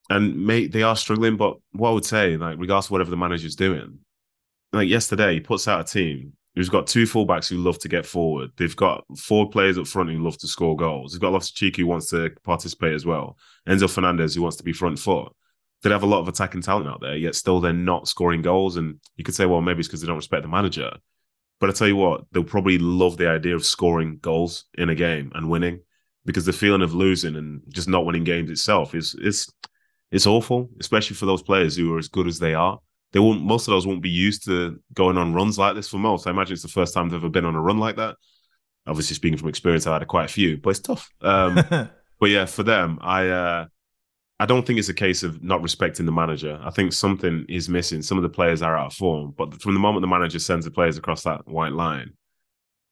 [0.09, 1.37] And mate, they are struggling.
[1.37, 3.99] But what I would say, like, regardless of whatever the manager's doing,
[4.73, 8.05] like yesterday, he puts out a team who's got two fullbacks who love to get
[8.05, 8.51] forward.
[8.57, 11.13] They've got four players up front who love to score goals.
[11.13, 13.37] They've got Loftus Cheek who wants to participate as well.
[13.69, 15.33] Enzo Fernandez who wants to be front foot.
[15.83, 18.77] They have a lot of attacking talent out there, yet still they're not scoring goals.
[18.77, 20.91] And you could say, well, maybe it's because they don't respect the manager.
[21.61, 24.95] But I tell you what, they'll probably love the idea of scoring goals in a
[24.95, 25.81] game and winning
[26.25, 29.49] because the feeling of losing and just not winning games itself is is
[30.11, 32.79] it's awful, especially for those players who are as good as they are.
[33.13, 33.43] They won't.
[33.43, 35.89] Most of those won't be used to going on runs like this.
[35.89, 37.97] For most, I imagine it's the first time they've ever been on a run like
[37.97, 38.17] that.
[38.87, 41.09] Obviously, speaking from experience, I've had quite a few, but it's tough.
[41.21, 41.55] Um,
[42.21, 43.67] but yeah, for them, I uh,
[44.39, 46.59] I don't think it's a case of not respecting the manager.
[46.63, 48.01] I think something is missing.
[48.03, 50.65] Some of the players are out of form, but from the moment the manager sends
[50.65, 52.13] the players across that white line,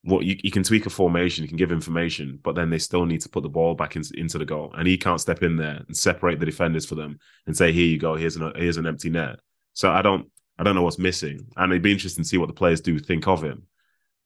[0.03, 3.05] what you, you can tweak a formation, you can give information, but then they still
[3.05, 5.57] need to put the ball back in, into the goal, and he can't step in
[5.57, 8.77] there and separate the defenders for them and say, "Here you go, here's an here's
[8.77, 9.41] an empty net."
[9.75, 12.49] So I don't I don't know what's missing, and it'd be interesting to see what
[12.49, 13.65] the players do think of him.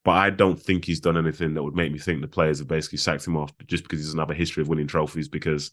[0.05, 2.69] But I don't think he's done anything that would make me think the players have
[2.69, 5.29] basically sacked him off just because he doesn't have a history of winning trophies.
[5.29, 5.71] Because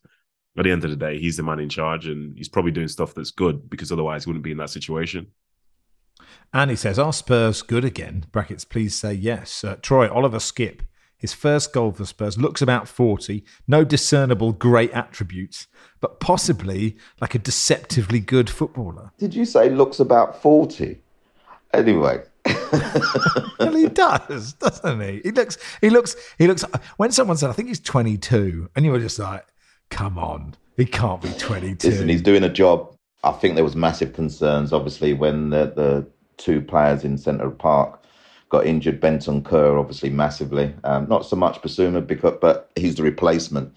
[0.57, 2.87] at the end of the day, he's the man in charge, and he's probably doing
[2.87, 5.27] stuff that's good because otherwise he wouldn't be in that situation.
[6.53, 8.25] And he says, Are Spurs good again?
[8.31, 9.63] Brackets, please say yes.
[9.63, 10.81] Uh, Troy, Oliver Skipp,
[11.19, 15.67] his first goal for Spurs looks about 40, no discernible great attributes,
[15.99, 19.11] but possibly like a deceptively good footballer.
[19.17, 20.97] Did you say looks about 40?
[21.73, 22.23] Anyway.
[23.59, 25.21] well, he does, doesn't he?
[25.25, 26.63] He looks, he looks, he looks.
[26.95, 29.45] When someone said, I think he's 22, and you were just like,
[29.89, 31.89] come on, he can't be 22.
[31.89, 32.95] Listen, he's doing a job.
[33.25, 36.07] I think there was massive concerns, obviously, when the, the
[36.39, 38.03] two players in Centre Park
[38.49, 38.99] got injured.
[38.99, 40.73] Bentancur, obviously, massively.
[40.83, 43.73] Um, not so much Bissouma, because, but he's the replacement.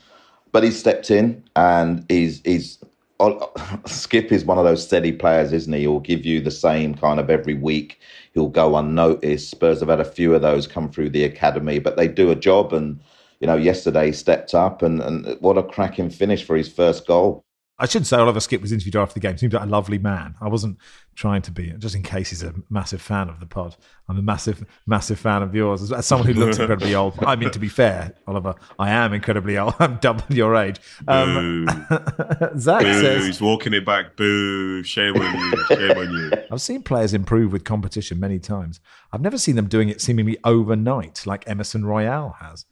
[0.51, 2.79] But he's stepped in and he's, he's
[3.23, 5.81] Skipp is one of those steady players, isn't he?
[5.81, 8.01] He'll give you the same kind of every week.
[8.35, 9.51] He'll go unnoticed.
[9.51, 12.37] Spurs have had a few of those come through the academy, but they do a
[12.37, 12.73] job.
[12.73, 12.99] And,
[13.41, 17.45] you know, yesterday stepped up and, and what a cracking finish for his first goal.
[17.83, 19.37] I shouldn't say Oliver Skipp was interviewed after the game.
[19.37, 20.37] Seemed like a lovely man.
[20.41, 20.79] I wasn't
[21.17, 23.75] trying to be, just in case he's a massive fan of the pod.
[24.09, 25.91] I'm a massive, massive fan of yours.
[25.91, 29.59] As, someone who looks incredibly old, I mean, to be fair, Oliver, I am incredibly
[29.59, 29.75] old.
[29.81, 30.79] I'm double your age.
[31.09, 31.67] Um,
[32.57, 33.01] Zach Boo.
[33.01, 34.15] says he's walking it back.
[34.17, 34.85] Boo!
[34.85, 35.65] Shame on you.
[35.67, 36.31] Shame on you.
[36.53, 38.79] I've seen players improve with competition many times.
[39.13, 42.65] I've never seen them doing it seemingly overnight, like Emerson Royal has.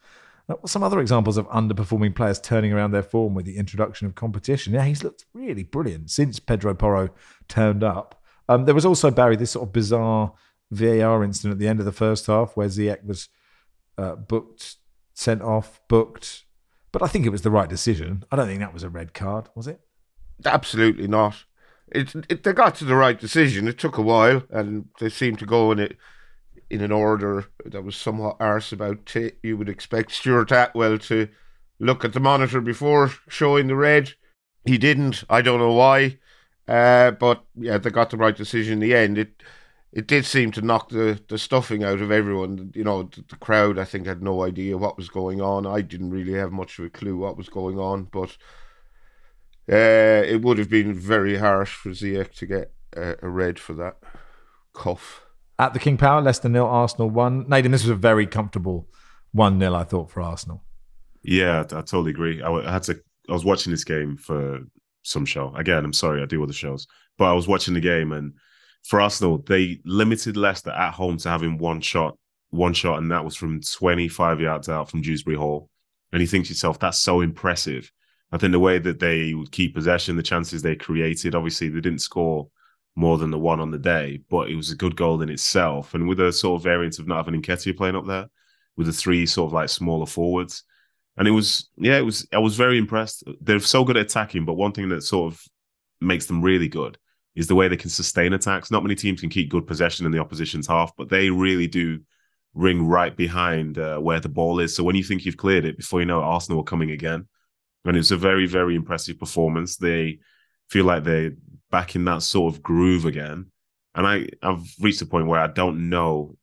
[0.67, 4.75] Some other examples of underperforming players turning around their form with the introduction of competition.
[4.75, 7.11] Yeah, he's looked really brilliant since Pedro Porro
[7.49, 8.23] turned up.
[8.49, 10.33] Um, there was also Barry this sort of bizarre
[10.71, 13.29] VAR incident at the end of the first half where Ziyech was
[13.99, 14.77] uh, booked,
[15.15, 16.45] sent off, booked,
[16.93, 18.25] but I think it was the right decision.
[18.31, 19.81] I don't think that was a red card, was it?
[20.45, 21.45] Absolutely not.
[21.93, 23.69] It, it they got to the right decision.
[23.69, 25.97] It took a while, and they seemed to go in it
[26.71, 31.29] in an order that was somewhat arse about t- you would expect Stuart Atwell to
[31.81, 34.15] look at the monitor before showing the red.
[34.65, 35.25] He didn't.
[35.29, 36.19] I don't know why.
[36.69, 39.19] Uh, but yeah, they got the right decision in the end.
[39.19, 39.43] It
[39.93, 42.71] it did seem to knock the, the stuffing out of everyone.
[42.77, 45.67] You know, the, the crowd I think had no idea what was going on.
[45.67, 48.37] I didn't really have much of a clue what was going on, but
[49.69, 53.97] uh, it would have been very harsh for Ziyech to get a red for that
[54.73, 55.23] cuff.
[55.61, 57.45] At the King Power, Leicester nil, Arsenal one.
[57.45, 58.89] Nedum, this was a very comfortable
[59.33, 60.65] one 0 I thought for Arsenal.
[61.23, 62.41] Yeah, I, I totally agree.
[62.41, 62.99] I, I had to.
[63.29, 64.61] I was watching this game for
[65.03, 65.55] some show.
[65.55, 66.87] Again, I'm sorry, I do other shows,
[67.19, 68.33] but I was watching the game, and
[68.85, 72.17] for Arsenal, they limited Leicester at home to having one shot,
[72.49, 75.69] one shot, and that was from 25 yards out from Dewsbury Hall.
[76.11, 77.93] And you think to yourself, that's so impressive.
[78.33, 81.83] I think the way that they would keep possession, the chances they created, obviously they
[81.83, 82.49] didn't score
[83.01, 85.95] more than the one on the day, but it was a good goal in itself.
[85.95, 88.27] And with a sort of variance of not having Nketiah playing up there,
[88.77, 90.65] with the three sort of like smaller forwards.
[91.17, 93.25] And it was, yeah, it was, I was very impressed.
[93.41, 95.43] They're so good at attacking, but one thing that sort of
[96.01, 96.97] makes them really good
[97.35, 98.71] is the way they can sustain attacks.
[98.71, 102.01] Not many teams can keep good possession in the opposition's half, but they really do
[102.55, 104.75] ring right behind uh, where the ball is.
[104.75, 107.29] So when you think you've cleared it, before you know it, Arsenal are coming again.
[107.85, 109.77] And it was a very, very impressive performance.
[109.77, 110.19] They
[110.69, 111.33] feel like they
[111.71, 113.47] back in that sort of groove again.
[113.95, 116.37] And I, I've reached a point where I don't know.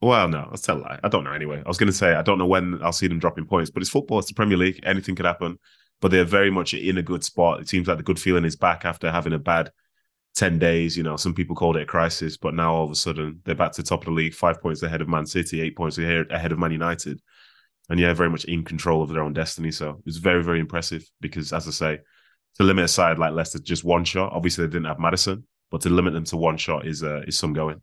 [0.00, 1.00] Well, no, I'll tell a lie.
[1.02, 1.62] I don't know anyway.
[1.64, 3.82] I was going to say I don't know when I'll see them dropping points, but
[3.82, 4.18] it's football.
[4.18, 4.80] It's the Premier League.
[4.84, 5.58] Anything could happen.
[6.00, 7.60] But they're very much in a good spot.
[7.60, 9.70] It seems like the good feeling is back after having a bad
[10.34, 10.96] 10 days.
[10.96, 13.54] You know, some people called it a crisis, but now all of a sudden they're
[13.54, 16.52] back to top of the league, five points ahead of Man City, eight points ahead
[16.52, 17.20] of Man United.
[17.88, 19.70] And yeah, very much in control of their own destiny.
[19.70, 21.98] So it's very, very impressive because, as I say,
[22.56, 24.32] to limit a side like Leicester just one shot.
[24.32, 27.38] Obviously, they didn't have Maddison, but to limit them to one shot is uh, is
[27.38, 27.82] some going.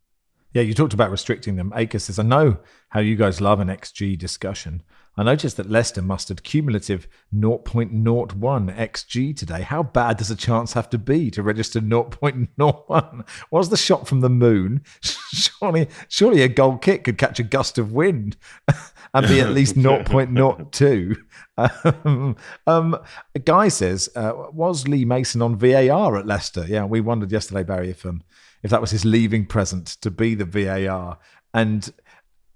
[0.52, 1.72] Yeah, you talked about restricting them.
[1.74, 2.58] Acre says, I know
[2.90, 4.82] how you guys love an XG discussion.
[5.16, 8.32] I noticed that Leicester mustered cumulative 0.01
[8.76, 9.60] XG today.
[9.60, 13.28] How bad does a chance have to be to register 0.01?
[13.50, 14.82] Was the shot from the moon?
[15.02, 18.38] surely, surely a goal kick could catch a gust of wind
[19.14, 21.16] and be at least 0.02.
[21.58, 22.98] Um, um,
[23.34, 26.64] a guy says, uh, was Lee Mason on VAR at Leicester?
[26.66, 28.22] Yeah, we wondered yesterday, Barry, if um,
[28.62, 31.18] if that was his leaving present to be the VAR.
[31.54, 31.92] And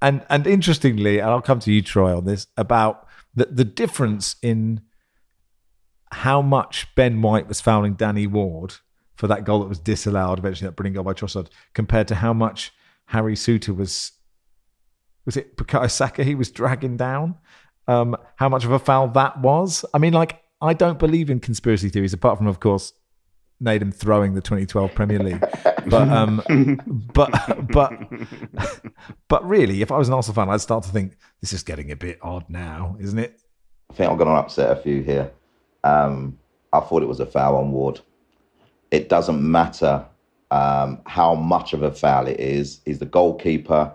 [0.03, 4.37] and and interestingly, and I'll come to you, Troy, on this about the the difference
[4.43, 4.83] in
[6.13, 8.75] how much Ben White was fouling Danny Ward
[9.17, 12.33] for that goal that was disallowed, eventually that brilliant goal by Trossard, compared to how
[12.33, 12.73] much
[13.07, 14.13] Harry Souttar was
[15.25, 17.37] was it Bukayo Saka he was dragging down?
[17.89, 19.85] Um, how much of a foul that was?
[19.95, 22.93] I mean, like I don't believe in conspiracy theories, apart from of course
[23.62, 25.40] Nedum throwing the 2012 Premier League.
[25.87, 26.42] But um,
[27.14, 27.92] but but
[29.29, 31.90] but really, if I was an Arsenal fan, I'd start to think this is getting
[31.90, 33.40] a bit odd now, isn't it?
[33.90, 35.31] I think I'm going to upset a few here.
[35.85, 36.38] Um,
[36.73, 38.01] I thought it was a foul on Ward.
[38.90, 40.05] It doesn't matter
[40.51, 42.81] um, how much of a foul it is.
[42.85, 43.92] He's the goalkeeper.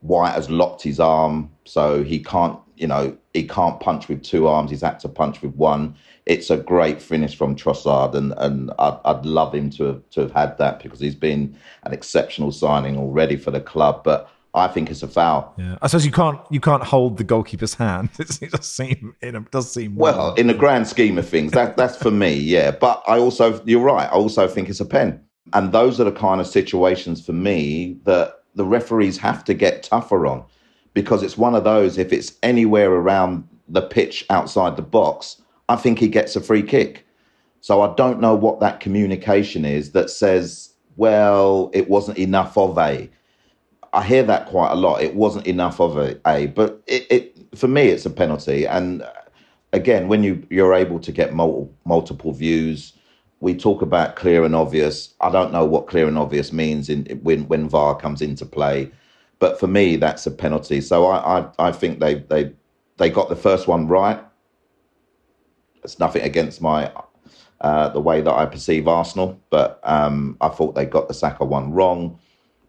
[0.00, 2.58] White has locked his arm, so he can't.
[2.80, 4.70] You know, he can't punch with two arms.
[4.70, 5.94] He's had to punch with one
[6.28, 10.20] it's a great finish from Trossard, and and I'd, I'd love him to have, to
[10.20, 14.04] have had that because he's been an exceptional signing already for the club.
[14.04, 15.54] But I think it's a foul.
[15.56, 18.10] Yeah, I suppose you can't you can't hold the goalkeeper's hand.
[18.18, 21.52] It does seem it does seem well in the grand scheme of things.
[21.52, 22.70] That that's for me, yeah.
[22.72, 24.06] But I also you're right.
[24.06, 25.20] I also think it's a pen,
[25.54, 29.82] and those are the kind of situations for me that the referees have to get
[29.82, 30.44] tougher on,
[30.98, 31.96] because it's one of those.
[31.96, 36.60] If it's anywhere around the pitch outside the box, I think he gets a free
[36.60, 37.06] kick.
[37.60, 42.76] So I don't know what that communication is that says, well, it wasn't enough of
[42.78, 43.08] a.
[43.92, 45.00] I hear that quite a lot.
[45.00, 48.66] It wasn't enough of a, a but it, it for me it's a penalty.
[48.66, 49.12] And uh,
[49.72, 52.92] again, when you you're able to get multiple multiple views,
[53.38, 55.14] we talk about clear and obvious.
[55.20, 58.90] I don't know what clear and obvious means in when when VAR comes into play,
[59.38, 60.80] but for me that's a penalty.
[60.80, 62.52] So I I, I think they they
[62.96, 64.22] they got the first one right.
[65.84, 66.92] It's nothing against my
[67.60, 71.44] uh, the way that I perceive Arsenal, but um, I thought they got the Saka
[71.44, 72.18] one wrong.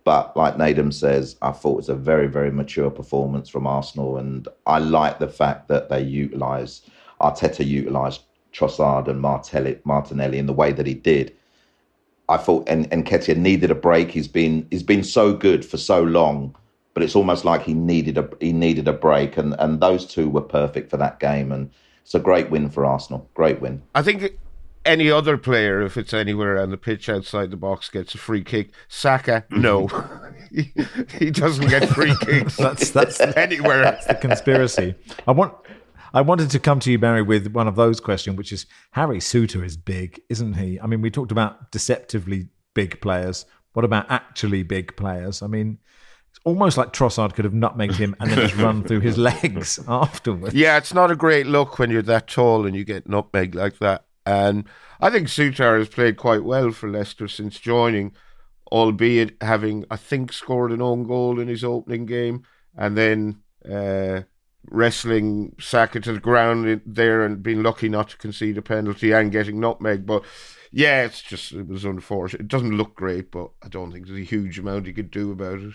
[0.03, 4.17] But like Nedum says, I thought it was a very, very mature performance from Arsenal,
[4.17, 6.89] and I like the fact that they utilised
[7.21, 11.35] Arteta utilised Trossard and Martelli, Martinelli in the way that he did.
[12.29, 14.11] I thought and Nketiah needed a break.
[14.11, 16.55] He's been he's been so good for so long,
[16.93, 20.29] but it's almost like he needed a he needed a break, and and those two
[20.29, 21.51] were perfect for that game.
[21.51, 21.71] And
[22.03, 23.27] it's a great win for Arsenal.
[23.33, 23.81] Great win.
[23.95, 24.37] I think
[24.85, 28.43] any other player, if it's anywhere around the pitch outside the box, gets a free
[28.43, 28.71] kick.
[28.87, 29.87] Saka, no,
[30.51, 30.71] he,
[31.19, 32.55] he, doesn't get free kicks.
[32.55, 33.81] that's that's anywhere.
[33.81, 34.95] That's the conspiracy.
[35.27, 35.53] I want.
[36.13, 39.19] I wanted to come to you, Barry, with one of those questions, which is Harry
[39.19, 40.79] Souttar is big, isn't he?
[40.79, 43.45] I mean, we talked about deceptively big players.
[43.73, 45.41] What about actually big players?
[45.41, 45.77] I mean,
[46.31, 49.79] it's almost like Trossard could have nutmegged him and then just run through his legs
[49.87, 50.55] afterwards.
[50.55, 53.79] Yeah, it's not a great look when you're that tall and you get nutmegged like
[53.79, 54.05] that.
[54.25, 54.65] And
[54.99, 58.13] I think Souttar has played quite well for Leicester since joining,
[58.71, 62.43] albeit having, I think, scored an own goal in his opening game
[62.75, 64.21] and then uh,
[64.65, 69.31] wrestling Saka to the ground there and being lucky not to concede a penalty and
[69.31, 70.05] getting nutmeg.
[70.05, 70.23] But
[70.71, 72.41] yeah, it's just, it was unfortunate.
[72.41, 75.31] It doesn't look great, but I don't think there's a huge amount he could do
[75.31, 75.73] about it.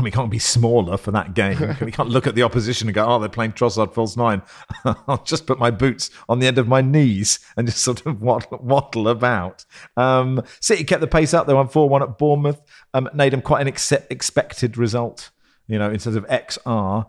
[0.00, 1.76] We can't be smaller for that game.
[1.80, 4.42] we can't look at the opposition and go, oh, they're playing Trossard false nine.
[4.84, 8.22] I'll just put my boots on the end of my knees and just sort of
[8.22, 9.64] waddle, waddle about.
[9.96, 11.46] Um, City kept the pace up.
[11.46, 12.62] They won 4 1 at Bournemouth.
[12.94, 15.30] Um, Nedum quite an ex- expected result,
[15.66, 17.06] you know, in terms of XR.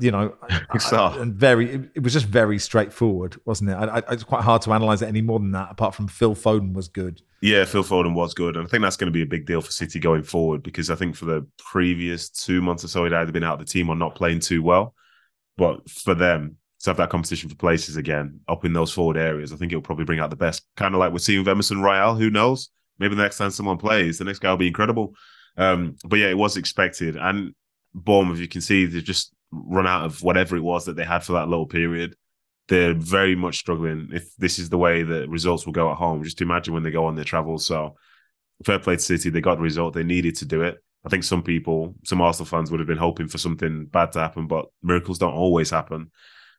[0.00, 0.34] You know,
[0.92, 3.74] and very, it, it, was just very straightforward, wasn't it?
[3.74, 6.34] I, I, it's quite hard to analyze it any more than that, apart from Phil
[6.34, 7.22] Foden was good.
[7.40, 8.56] Yeah, Phil Foden was good.
[8.56, 10.90] And I think that's going to be a big deal for City going forward because
[10.90, 13.70] I think for the previous two months or so, he'd either been out of the
[13.70, 14.94] team or not playing too well.
[15.56, 19.52] But for them to have that competition for places again up in those forward areas,
[19.52, 20.64] I think it'll probably bring out the best.
[20.76, 22.14] Kind of like we're seeing with Emerson Royal.
[22.14, 22.70] Who knows?
[22.98, 25.14] Maybe the next time someone plays, the next guy will be incredible.
[25.56, 27.16] Um, but yeah, it was expected.
[27.16, 27.54] And
[27.92, 29.33] Bournemouth, you can see they're just
[29.66, 32.16] run out of whatever it was that they had for that little period
[32.68, 34.08] they're very much struggling.
[34.12, 36.90] If this is the way the results will go at home, just imagine when they
[36.90, 37.66] go on their travels.
[37.66, 37.96] So,
[38.64, 39.94] fair play to City, they got the result.
[39.94, 40.82] They needed to do it.
[41.04, 44.20] I think some people, some Arsenal fans, would have been hoping for something bad to
[44.20, 46.10] happen, but miracles don't always happen.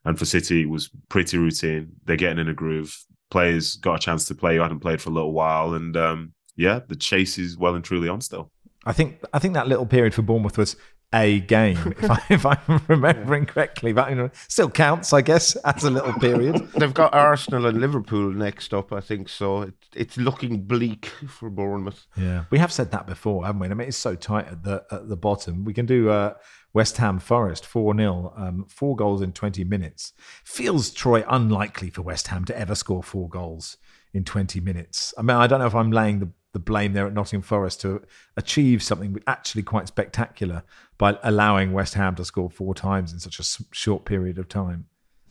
[0.04, 1.94] And for City, it was pretty routine.
[2.06, 2.96] They're getting in a groove.
[3.32, 6.34] Players got a chance to play who hadn't played for a little while, and um,
[6.56, 8.52] yeah, the chase is well and truly on still.
[8.86, 10.76] I think I think that little period for Bournemouth was
[11.16, 13.94] a game, if, I, if I'm remembering correctly.
[13.94, 16.68] But you know, still counts, I guess, as a little period.
[16.76, 19.30] They've got Arsenal and Liverpool next up, I think.
[19.30, 22.06] So it, it's looking bleak for Bournemouth.
[22.18, 23.68] Yeah, we have said that before, haven't we?
[23.68, 25.64] I mean, it's so tight at the at the bottom.
[25.64, 26.34] We can do uh,
[26.74, 30.14] West Ham Forest four 0 um, four goals in twenty minutes.
[30.44, 33.78] Feels Troy unlikely for West Ham to ever score four goals
[34.14, 35.14] in twenty minutes.
[35.18, 37.82] I mean, I don't know if I'm laying the the blame there at Nottingham Forest
[37.82, 38.02] to
[38.38, 40.64] achieve something actually quite spectacular
[40.98, 44.86] by allowing West Ham to score four times in such a short period of time.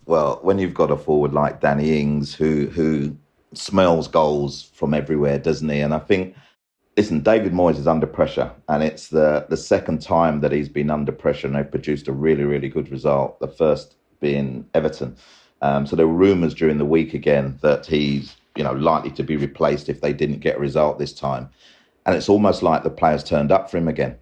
[0.04, 3.16] Well, when you've got a forward like Danny Ings who who
[3.54, 5.80] smells goals from everywhere, doesn't he?
[5.80, 6.36] And I think,
[6.94, 10.90] listen, David Moyes is under pressure, and it's the the second time that he's been
[10.90, 13.40] under pressure, and they've produced a really really good result.
[13.40, 15.16] The first being Everton.
[15.62, 19.22] Um, so there were rumours during the week again that he's you know likely to
[19.22, 21.48] be replaced if they didn't get a result this time,
[22.06, 24.16] and it's almost like the players turned up for him again.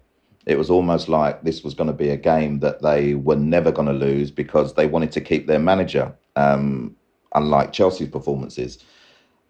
[0.45, 3.71] It was almost like this was going to be a game that they were never
[3.71, 6.95] going to lose because they wanted to keep their manager, um,
[7.33, 8.79] unlike Chelsea's performances.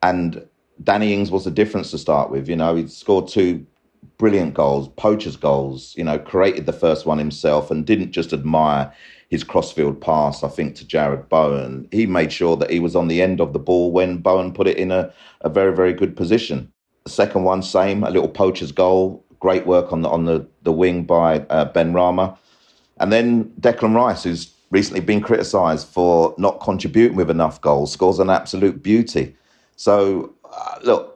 [0.03, 0.45] And
[0.83, 2.47] Danny Ings was the difference to start with.
[2.47, 3.65] You know, he scored two
[4.17, 8.93] brilliant goals, poachers goals, you know, created the first one himself and didn't just admire
[9.29, 11.87] his crossfield pass, I think, to Jarrod Bowen.
[11.91, 14.67] He made sure that he was on the end of the ball when Bowen put
[14.67, 16.71] it in a, a very, very good position.
[17.05, 20.71] The second one, same, a little poacher's goal, Great work on the on the, the
[20.71, 22.37] wing by uh, Benrahma.
[23.01, 28.19] And then Declan Rice, who's recently been criticised for not contributing with enough goals, scores
[28.19, 29.35] an absolute beauty.
[29.75, 31.12] So, uh, look,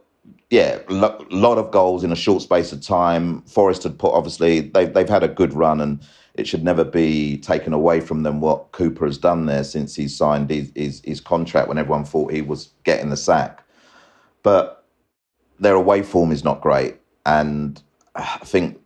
[0.49, 3.41] yeah, lo- lot of goals in a short space of time.
[3.43, 7.37] Forest had put, obviously, they've, they've had a good run and it should never be
[7.37, 11.19] taken away from them what Cooper has done there since he signed his, his, his
[11.19, 13.63] contract when everyone thought he was getting the sack.
[14.43, 14.85] But
[15.59, 16.97] their away form is not great.
[17.25, 17.81] And
[18.15, 18.79] I think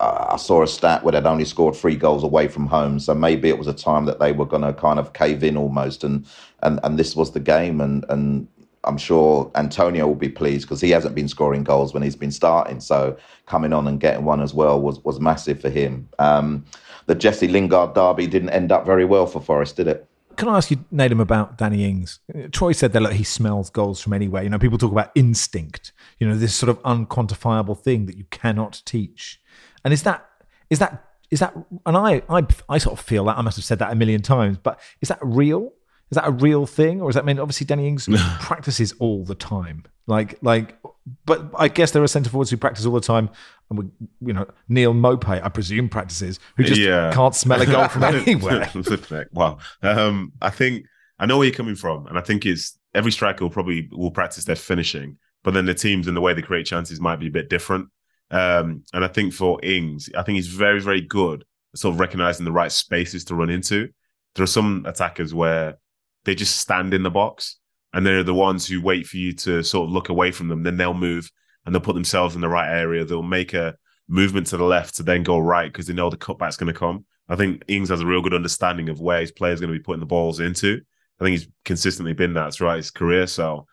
[0.00, 3.14] uh, I saw a stat where they'd only scored three goals away from home, so
[3.14, 6.02] maybe it was a time that they were going to kind of cave in almost,
[6.02, 6.26] and
[6.62, 8.48] and and this was the game, and and
[8.84, 12.30] I'm sure Antonio will be pleased because he hasn't been scoring goals when he's been
[12.30, 13.16] starting, so
[13.46, 16.08] coming on and getting one as well was was massive for him.
[16.18, 16.64] Um,
[17.06, 20.08] the Jesse Lingard derby didn't end up very well for Forest, did it?
[20.36, 22.18] Can I ask you, Nedum, about Danny Ings?
[22.50, 24.42] Troy said that look, he smells goals from anywhere.
[24.42, 25.92] You know, people talk about instinct.
[26.18, 29.40] You know, this sort of unquantifiable thing that you cannot teach.
[29.84, 30.28] And is that
[30.70, 31.54] is that is that?
[31.86, 34.22] And I I I sort of feel that I must have said that a million
[34.22, 34.58] times.
[34.58, 35.72] But is that real?
[36.14, 37.40] Is that a real thing, or is that I mean?
[37.40, 38.08] Obviously, Danny Ings
[38.40, 39.84] practices all the time.
[40.06, 40.78] Like like,
[41.24, 43.30] but I guess there are centre forwards who practice all the time
[43.70, 43.84] and we,
[44.28, 47.12] you know, Neal Maupay, I presume, practices, who just yeah.
[47.12, 48.70] can't smell a goal from anywhere.
[49.32, 49.58] wow.
[49.82, 50.86] Um, I think
[51.18, 54.10] I know where you're coming from, and I think it's every striker will probably will
[54.10, 57.28] practice their finishing, but then the teams and the way they create chances might be
[57.28, 57.88] a bit different.
[58.30, 62.00] Um, and I think for Ings, I think he's very, very good at sort of
[62.00, 63.88] recognizing the right spaces to run into.
[64.34, 65.78] There are some attackers where
[66.24, 67.58] they just stand in the box,
[67.92, 70.62] and they're the ones who wait for you to sort of look away from them.
[70.62, 71.30] Then they'll move
[71.64, 73.04] and they'll put themselves in the right area.
[73.04, 73.76] They'll make a
[74.08, 76.78] movement to the left to then go right because they know the cutback's going to
[76.78, 77.04] come.
[77.28, 79.82] I think Ings has a real good understanding of where his players going to be
[79.82, 80.80] putting the balls into.
[81.20, 83.26] I think he's consistently been that throughout his career.
[83.26, 83.66] So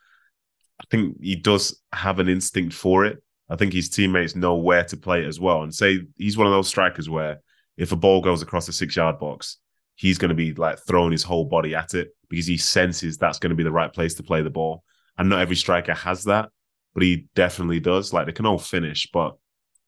[0.79, 3.21] I think he does have an instinct for it.
[3.49, 5.63] I think his teammates know where to play it as well.
[5.63, 7.41] And say he's one of those strikers where
[7.75, 9.57] if a ball goes across the six yard box,
[10.01, 13.39] he's going to be like throwing his whole body at it because he senses that's
[13.39, 14.83] going to be the right place to play the ball.
[15.17, 16.49] And not every striker has that
[16.93, 18.13] but he definitely does.
[18.13, 19.37] Like they can all finish, but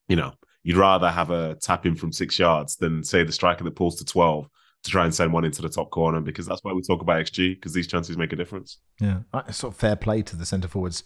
[0.07, 0.33] you know,
[0.63, 3.97] you'd rather have a tap in from six yards than say the striker that pulls
[3.97, 4.47] to 12
[4.83, 7.23] to try and send one into the top corner because that's why we talk about
[7.25, 8.79] XG because these chances make a difference.
[8.99, 11.03] Yeah, it's sort of fair play to the centre forwards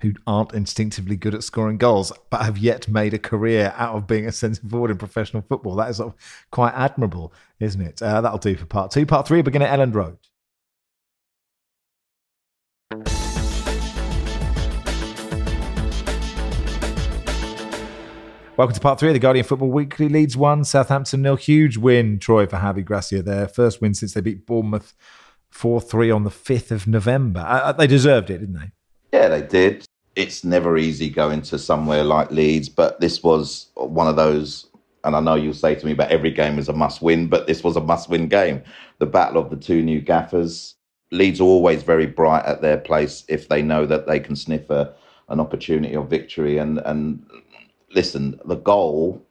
[0.00, 4.06] who aren't instinctively good at scoring goals but have yet made a career out of
[4.06, 5.76] being a centre forward in professional football.
[5.76, 6.00] That is
[6.50, 8.02] quite admirable, isn't it?
[8.02, 9.06] Uh, that'll do for part two.
[9.06, 10.18] Part three, going to Elland Road.
[18.56, 20.08] Welcome to part three of the Guardian Football Weekly.
[20.08, 21.34] Leeds one, Southampton nil.
[21.34, 23.48] Huge win, Troy, for Javi Gracia there.
[23.48, 24.94] First win since they beat Bournemouth
[25.50, 27.40] 4 3 on the 5th of November.
[27.40, 28.70] Uh, uh, they deserved it, didn't they?
[29.14, 29.86] Yeah, they did.
[30.16, 34.66] It's never easy going to somewhere like Leeds, but this was one of those.
[35.04, 37.46] And I know you'll say to me, but every game is a must win, but
[37.46, 38.60] this was a must win game.
[38.98, 40.74] The battle of the two new gaffers.
[41.12, 44.68] Leeds are always very bright at their place if they know that they can sniff
[44.68, 44.92] a,
[45.28, 46.58] an opportunity of victory.
[46.58, 47.24] And, and
[47.94, 49.24] listen, the goal,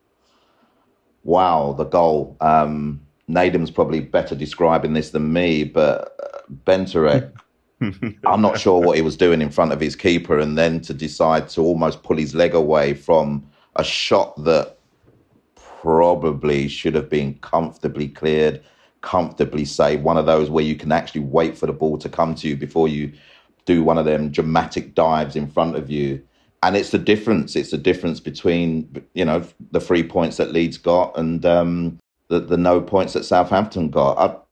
[1.25, 2.37] wow, the goal.
[2.39, 7.33] Um, Nedum's probably better describing this than me, but uh, Bednarek,
[8.25, 10.93] I'm not sure what he was doing in front of his keeper, and then to
[10.93, 14.77] decide to almost pull his leg away from a shot that
[15.55, 18.63] probably should have been comfortably cleared,
[19.01, 20.03] comfortably saved.
[20.03, 22.55] One of those where you can actually wait for the ball to come to you
[22.55, 23.11] before you
[23.65, 26.21] do one of them dramatic dives in front of you.
[26.61, 27.55] And it's the difference.
[27.55, 32.39] It's the difference between you know the three points that Leeds got and um, the
[32.39, 34.17] the no points that Southampton got.
[34.17, 34.42] I,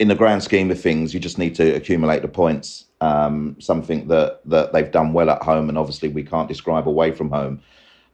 [0.00, 2.86] in the grand scheme of things, you just need to accumulate the points.
[3.02, 7.12] Um, something that that they've done well at home, and obviously we can't describe away
[7.12, 7.60] from home.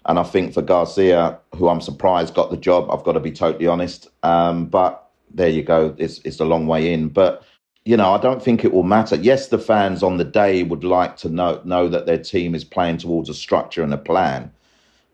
[0.05, 3.33] And I think for Garcia, who I'm surprised got the job, I've got to be
[3.33, 4.09] totally honest.
[4.23, 7.09] Um, but there you go, it's it's a long way in.
[7.09, 7.45] But
[7.85, 9.15] you know, I don't think it will matter.
[9.15, 12.65] Yes, the fans on the day would like to know know that their team is
[12.65, 14.53] playing towards a structure and a plan,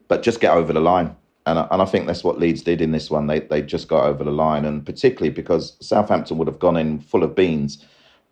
[0.08, 1.14] but just get over the line.
[1.46, 3.26] And I, and I think that's what Leeds did in this one.
[3.26, 7.00] They they just got over the line, and particularly because Southampton would have gone in
[7.00, 7.84] full of beans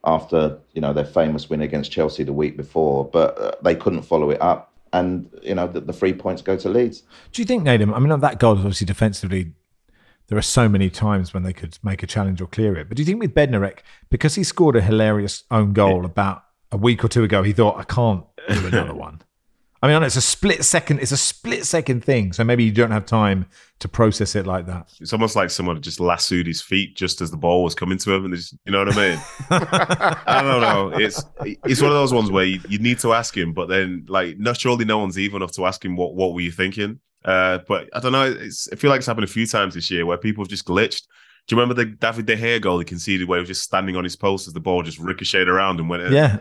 [0.04, 4.02] after you know their famous win against Chelsea the week before, but uh, they couldn't
[4.02, 7.02] follow it up, and you know the, the three points go to Leeds.
[7.32, 7.94] Do you think, Nedum?
[7.94, 9.52] I mean, that goal is obviously defensively.
[10.28, 12.88] There are so many times when they could make a challenge or clear it.
[12.88, 13.80] But do you think with Bednarek,
[14.10, 17.76] because he scored a hilarious own goal about a week or two ago, he thought,
[17.76, 19.22] I can't do another one?
[19.82, 21.00] I mean, it's a split second.
[21.00, 23.46] It's a split second thing, so maybe you don't have time
[23.78, 24.92] to process it like that.
[25.00, 28.12] It's almost like someone just lassoed his feet just as the ball was coming to
[28.12, 29.18] him, and just, you know what I mean?
[29.50, 30.98] I don't know.
[30.98, 31.24] It's
[31.64, 34.38] it's one of those ones where you, you, need to ask him, but then like,
[34.38, 37.00] not surely no one's even enough to ask him what what were you thinking.
[37.24, 38.24] Uh, but I don't know.
[38.24, 40.66] It's, I feel like it's happened a few times this year where people have just
[40.66, 41.04] glitched.
[41.46, 43.96] Do you remember the David De Gea goal he conceded where he was just standing
[43.96, 46.12] on his post as the ball just ricocheted around and went in?
[46.12, 46.38] Yeah.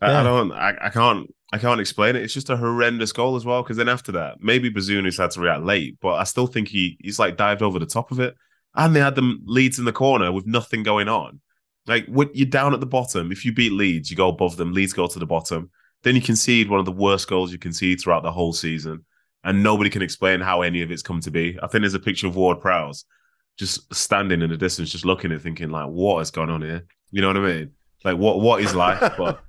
[0.00, 0.20] I, yeah.
[0.20, 0.52] I don't.
[0.52, 1.32] I, I can't.
[1.52, 2.22] I can't explain it.
[2.22, 3.62] It's just a horrendous goal as well.
[3.62, 6.98] Because then after that, maybe Bazunu's had to react late, but I still think he
[7.00, 8.34] he's like dived over the top of it.
[8.74, 11.40] And they had them Leeds in the corner with nothing going on.
[11.86, 14.74] Like you're down at the bottom, if you beat Leeds, you go above them.
[14.74, 15.70] Leeds go to the bottom.
[16.02, 19.04] Then you concede one of the worst goals you can concede throughout the whole season,
[19.42, 21.58] and nobody can explain how any of it's come to be.
[21.62, 23.04] I think there's a picture of Ward Prowse
[23.58, 26.84] just standing in the distance, just looking at, thinking like, "What has gone on here?"
[27.10, 27.72] You know what I mean?
[28.04, 29.00] Like, what what is life?
[29.16, 29.42] But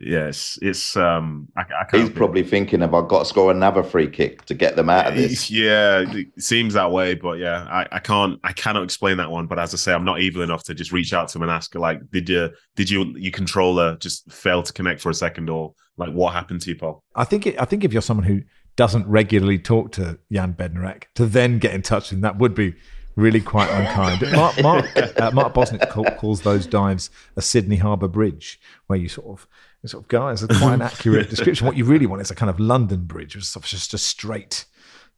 [0.00, 1.48] Yes, it's um.
[1.56, 4.76] I, I He's probably thinking, "Have I got to score another free kick to get
[4.76, 8.52] them out of this?" Yeah, it seems that way, but yeah, I, I can't, I
[8.52, 9.46] cannot explain that one.
[9.46, 11.50] But as I say, I'm not evil enough to just reach out to him and
[11.50, 15.48] ask, like, did you, did you, your controller just fail to connect for a second,
[15.48, 17.02] or like, what happened to you, Paul?
[17.14, 18.42] I think, it, I think if you're someone who
[18.76, 22.54] doesn't regularly talk to Jan Bednarek, to then get in touch with him, that would
[22.54, 22.74] be
[23.16, 24.20] really quite unkind.
[24.32, 29.26] Mark Mark, uh, Mark Bosnich calls those dives a Sydney Harbour Bridge, where you sort
[29.28, 29.48] of
[29.88, 31.66] sort of guys are quite an accurate description.
[31.66, 34.64] What you really want is a kind of London bridge, it's just a straight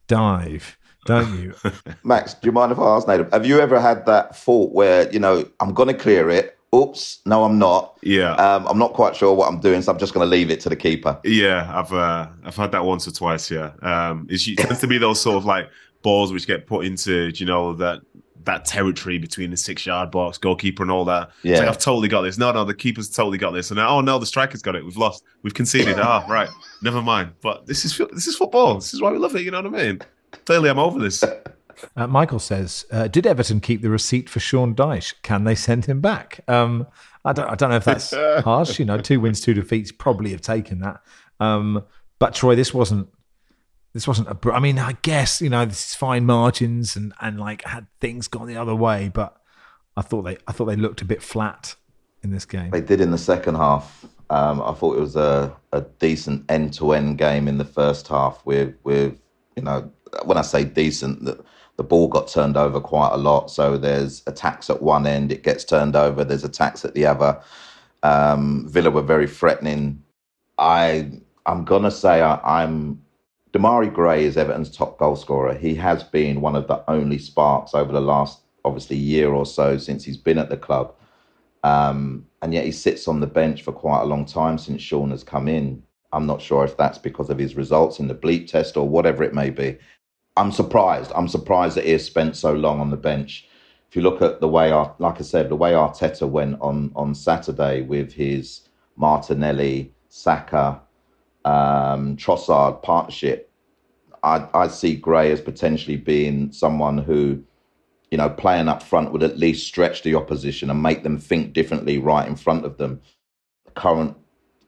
[0.07, 1.53] dive, don't you?
[2.03, 3.29] Max, do you mind if I ask Nathan?
[3.31, 6.57] Have you ever had that thought where you know I'm going to clear it?
[6.75, 7.97] Oops, no, I'm not.
[8.03, 10.51] Yeah, um, I'm not quite sure what I'm doing, so I'm just going to leave
[10.51, 11.19] it to the keeper.
[11.23, 13.49] Yeah, I've uh, I've had that once or twice.
[13.49, 15.69] Yeah, um, it tends to be those sort of like
[16.01, 18.01] balls which get put into you know that
[18.49, 21.29] that territory between the six yard box, goalkeeper, and all that.
[21.43, 22.37] Yeah, like, I've totally got this.
[22.37, 23.69] No, no, the keeper's totally got this.
[23.69, 24.83] And now, oh no, the striker's got it.
[24.83, 25.23] We've lost.
[25.43, 25.99] We've conceded.
[25.99, 26.49] ah, right.
[26.81, 27.33] Never mind.
[27.41, 28.75] But this is this is football.
[28.75, 29.43] This is why we love it.
[29.43, 30.01] You know what I mean?
[30.45, 31.23] Clearly, I'm over this.
[31.95, 35.13] Uh, Michael says, uh, "Did Everton keep the receipt for Sean Dyche?
[35.21, 36.87] Can they send him back?" Um,
[37.23, 37.49] I don't.
[37.49, 38.11] I don't know if that's
[38.43, 38.79] harsh.
[38.79, 39.91] You know, two wins, two defeats.
[39.91, 41.01] Probably have taken that.
[41.39, 41.83] Um,
[42.17, 43.07] but Troy, this wasn't
[43.93, 44.53] this wasn't a.
[44.53, 48.27] I mean, I guess you know this is fine margins and and like had things
[48.27, 49.41] gone the other way, but
[49.97, 51.75] I thought they I thought they looked a bit flat
[52.23, 52.71] in this game.
[52.71, 54.05] They did in the second half.
[54.29, 58.07] Um, I thought it was a, a decent end to end game in the first
[58.07, 58.45] half.
[58.45, 59.19] With with
[59.55, 59.91] you know
[60.23, 61.43] when I say decent, the,
[61.77, 63.49] the ball got turned over quite a lot.
[63.49, 66.23] So there's attacks at one end, it gets turned over.
[66.23, 67.41] There's attacks at the other.
[68.03, 70.03] Um, Villa were very threatening.
[70.57, 71.11] I
[71.45, 73.01] I'm gonna say I, I'm
[73.51, 75.55] Demarai Gray is Everton's top goal scorer.
[75.55, 79.77] He has been one of the only sparks over the last, obviously, year or so
[79.77, 80.93] since he's been at the club.
[81.63, 85.09] Um, and yet he sits on the bench for quite a long time since Sean
[85.09, 85.83] has come in.
[86.13, 89.23] I'm not sure if that's because of his results in the bleep test or whatever
[89.23, 89.77] it may be.
[90.37, 91.11] I'm surprised.
[91.15, 93.47] I'm surprised that he has spent so long on the bench.
[93.89, 97.15] If you look at the way, like I said, the way Arteta went on on
[97.15, 100.81] Saturday with his Martinelli, Saka,
[101.45, 103.51] um, Trossard partnership,
[104.23, 107.43] I, I see Gray as potentially being someone who,
[108.11, 111.53] you know, playing up front would at least stretch the opposition and make them think
[111.53, 113.01] differently right in front of them.
[113.65, 114.17] The current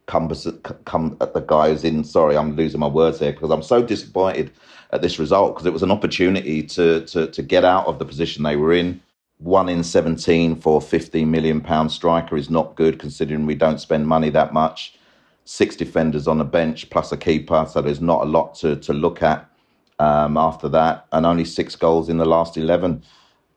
[0.06, 0.48] compass
[0.86, 2.04] come at the guy who's in.
[2.04, 4.52] Sorry, I'm losing my words here because I'm so disappointed
[4.92, 8.06] at this result because it was an opportunity to to to get out of the
[8.06, 9.02] position they were in.
[9.38, 14.06] One in 17 for 15 million pound striker is not good considering we don't spend
[14.06, 15.00] money that much
[15.46, 18.94] six defenders on the bench plus a keeper, so there's not a lot to, to
[18.94, 19.48] look at.
[20.02, 23.04] um, after that, and only six goals in the last 11.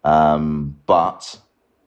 [0.04, 1.40] Um, but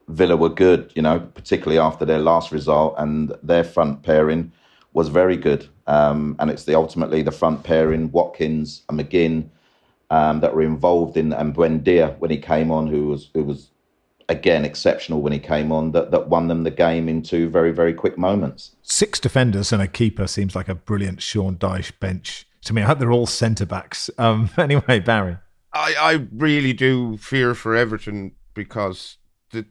[0.08, 4.52] Villa were good, you know, particularly after their last result, and their front pairing
[4.94, 5.68] was very good.
[5.86, 9.50] Um, and it's the ultimately the front pairing, Watkins and McGinn,
[10.10, 13.70] um, that were involved in, and Buendia when he came on, who was who was
[14.30, 17.72] again exceptional when he came on, that that won them the game in two very
[17.72, 18.76] very quick moments.
[18.84, 22.82] Six defenders and a keeper seems like a brilliant Sean Dyche bench to me.
[22.82, 24.10] I hope they're all centre backs.
[24.18, 25.38] Um, anyway, Barry.
[25.74, 29.18] I, I really do fear for Everton because
[29.52, 29.66] the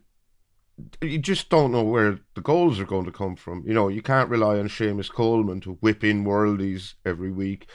[1.01, 3.65] you just don't know where the goals are going to come from.
[3.67, 7.69] You know, you can't rely on Seamus Coleman to whip in worldies every week.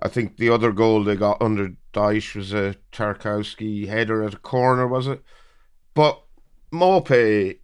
[0.00, 4.38] I think the other goal they got under Dyche was a Tarkowski header at a
[4.38, 5.22] corner, was it?
[5.94, 6.22] But
[6.72, 7.58] Maupay,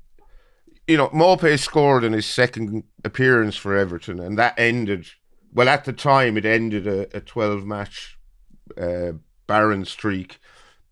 [0.87, 5.07] you know, Maupay scored in his second appearance for Everton, and that ended
[5.53, 8.19] well, at the time, it ended a, a 12 match
[8.81, 9.13] uh,
[9.47, 10.39] barren streak.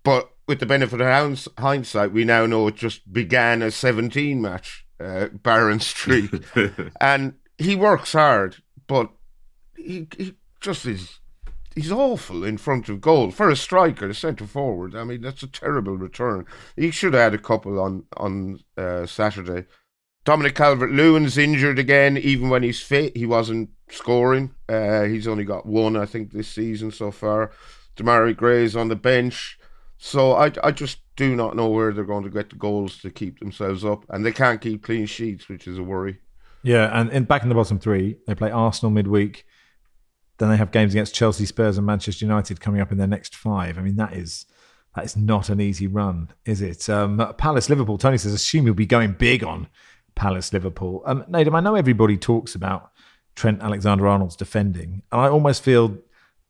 [0.03, 4.87] But with the benefit of hindsight, we now know it just began a 17 match
[4.99, 6.31] uh, barren streak.
[7.01, 9.11] and he works hard, but
[9.77, 11.21] he, he just is.
[11.79, 14.97] He's awful in front of goal for a striker, a centre forward.
[14.97, 16.45] I mean, that's a terrible return.
[16.75, 19.65] He should have had a couple on on uh, Saturday.
[20.25, 22.17] Dominic Calvert Lewin's injured again.
[22.17, 24.57] Even when he's fit, he wasn't scoring.
[24.69, 27.53] Uh, he's only got one, I think, this season so far.
[27.97, 29.57] Demarai Gray's on the bench.
[29.99, 33.11] So I, I just do not know where they're going to get the goals to
[33.11, 34.05] keep themselves up.
[34.09, 36.19] And they can't keep clean sheets, which is a worry.
[36.65, 39.47] Yeah, and back in the bottom three, they play Arsenal midweek.
[40.39, 43.35] Then they have games against Chelsea, Spurs, and Manchester United coming up in their next
[43.35, 43.77] five.
[43.77, 44.47] I mean, that is
[44.95, 46.89] that is not an easy run, is it?
[46.89, 47.99] Um, Palace, Liverpool.
[47.99, 49.69] Tony says, assume you'll be going big on
[50.15, 51.03] Palace, Liverpool.
[51.07, 52.91] Um, Nedum, I know everybody talks about
[53.37, 55.03] Trent Alexander Arnold's defending.
[55.13, 55.99] And I almost feel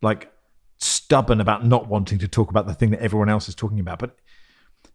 [0.01, 0.33] like
[0.79, 3.99] stubborn about not wanting to talk about the thing that everyone else is talking about,
[3.99, 4.17] but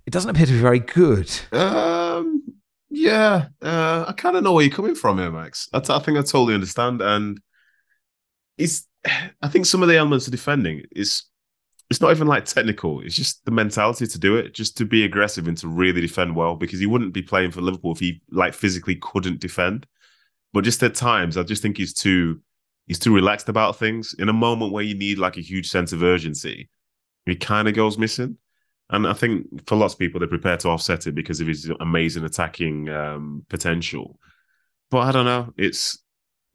[0.05, 1.31] it doesn't appear to be very good.
[1.51, 2.41] Um,
[2.89, 5.69] yeah, uh, I kind of know where you're coming from here, Max.
[5.73, 7.39] I, t- I think I totally understand, and
[8.57, 8.87] it's.
[9.41, 11.23] I think some of the elements of defending is.
[11.89, 13.01] It's not even like technical.
[13.01, 16.35] It's just the mentality to do it, just to be aggressive and to really defend
[16.35, 16.55] well.
[16.55, 19.85] Because he wouldn't be playing for Liverpool if he like physically couldn't defend.
[20.53, 22.41] But just at times, I just think he's too
[22.87, 24.15] he's too relaxed about things.
[24.17, 26.69] In a moment where you need like a huge sense of urgency,
[27.25, 28.37] he kind of goes missing.
[28.89, 31.71] And I think for lots of people, they're prepared to offset it because of his
[31.79, 34.19] amazing attacking um, potential.
[34.91, 35.53] But I don't know.
[35.57, 36.02] It's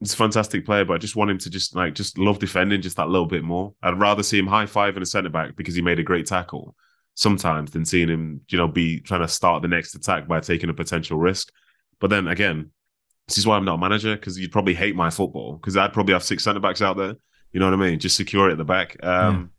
[0.00, 2.82] it's a fantastic player, but I just want him to just like just love defending
[2.82, 3.74] just that little bit more.
[3.82, 6.26] I'd rather see him high five in a centre back because he made a great
[6.26, 6.76] tackle
[7.14, 10.70] sometimes than seeing him, you know, be trying to start the next attack by taking
[10.70, 11.50] a potential risk.
[11.98, 12.70] But then again,
[13.26, 15.92] this is why I'm not a manager because you'd probably hate my football because I'd
[15.92, 17.14] probably have six centre backs out there.
[17.52, 17.98] You know what I mean?
[17.98, 18.96] Just secure it at the back.
[19.02, 19.50] Um,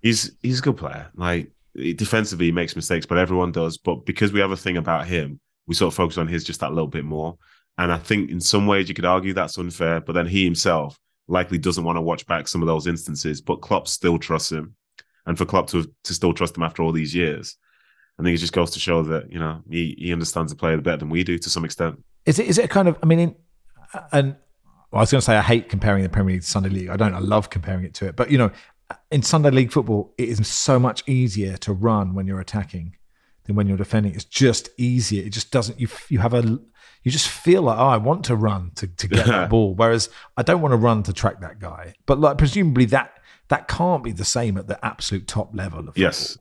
[0.00, 1.10] He's he's a good player.
[1.14, 3.78] Like defensively, he makes mistakes, but everyone does.
[3.78, 6.60] But because we have a thing about him, we sort of focus on his just
[6.60, 7.36] that little bit more.
[7.78, 10.98] And I think in some ways you could argue that's unfair, but then he himself
[11.28, 13.40] likely doesn't want to watch back some of those instances.
[13.40, 14.74] But Klopp still trusts him,
[15.26, 17.56] and for Klopp to to still trust him after all these years,
[18.18, 20.76] I think it just goes to show that you know he he understands the player
[20.78, 22.02] better than we do to some extent.
[22.26, 22.98] Is it is it a kind of?
[23.02, 23.36] I mean, in,
[24.12, 24.36] and
[24.90, 26.88] well, I was going to say I hate comparing the Premier League to Sunday League.
[26.88, 27.14] I don't.
[27.14, 28.16] I love comparing it to it.
[28.16, 28.50] But you know,
[29.12, 32.96] in Sunday League football, it is so much easier to run when you're attacking
[33.44, 34.14] than when you're defending.
[34.14, 35.24] It's just easier.
[35.24, 35.78] It just doesn't.
[35.80, 36.58] You you have a
[37.02, 40.08] you just feel like oh, I want to run to to get that ball, whereas
[40.36, 41.94] I don't want to run to track that guy.
[42.06, 43.12] But like presumably that
[43.48, 46.02] that can't be the same at the absolute top level of football.
[46.02, 46.38] Yes.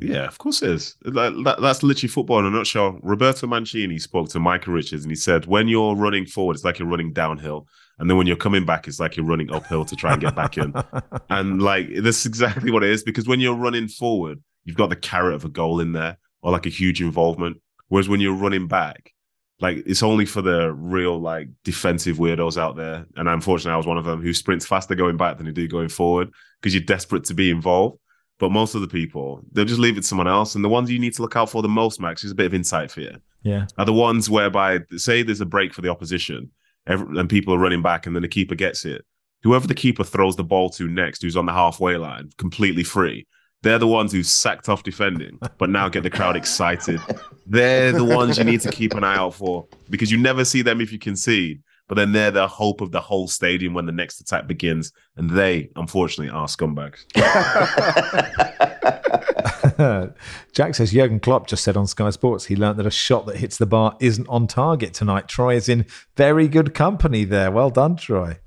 [0.00, 0.96] Yeah, of course it is.
[1.02, 2.98] That, that, that's literally football in a nutshell.
[3.02, 6.78] Roberto Mancini spoke to Michael Richards and he said, when you're running forward, it's like
[6.78, 7.68] you're running downhill.
[7.98, 10.34] And then when you're coming back, it's like you're running uphill to try and get
[10.34, 10.74] back in.
[11.30, 13.04] and like, that's exactly what it is.
[13.04, 16.50] Because when you're running forward, you've got the carrot of a goal in there or
[16.50, 17.58] like a huge involvement.
[17.88, 19.13] Whereas when you're running back,
[19.60, 23.06] like it's only for the real like defensive weirdos out there.
[23.16, 25.68] And unfortunately, I was one of them who sprints faster going back than you do
[25.68, 26.30] going forward
[26.60, 27.98] because you're desperate to be involved.
[28.40, 30.56] But most of the people, they'll just leave it to someone else.
[30.56, 32.46] And the ones you need to look out for the most, Max, is a bit
[32.46, 33.16] of insight for you.
[33.42, 33.66] Yeah.
[33.78, 36.50] Are the ones whereby, say, there's a break for the opposition
[36.86, 39.04] every, and people are running back and then the keeper gets it.
[39.44, 43.26] Whoever the keeper throws the ball to next, who's on the halfway line, completely free,
[43.64, 47.00] they're the ones who sacked off defending, but now get the crowd excited.
[47.46, 50.62] They're the ones you need to keep an eye out for because you never see
[50.62, 53.92] them if you concede but then they're the hope of the whole stadium when the
[53.92, 54.92] next attack begins.
[55.16, 57.04] And they, unfortunately, are scumbags.
[60.52, 63.36] Jack says Jurgen Klopp just said on Sky Sports he learned that a shot that
[63.36, 65.28] hits the bar isn't on target tonight.
[65.28, 65.86] Troy is in
[66.16, 67.50] very good company there.
[67.50, 68.38] Well done, Troy.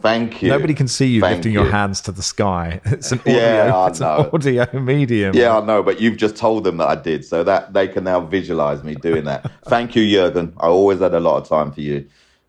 [0.00, 0.50] Thank you.
[0.50, 1.62] Nobody can see you Thank lifting you.
[1.62, 2.80] your hands to the sky.
[2.84, 4.30] It's an audio, Yeah, I it's an know.
[4.32, 5.34] audio medium.
[5.34, 8.04] Yeah, I know, but you've just told them that I did, so that they can
[8.04, 9.50] now visualize me doing that.
[9.66, 10.52] Thank you, Jurgen.
[10.58, 12.06] I always had a lot of time for you,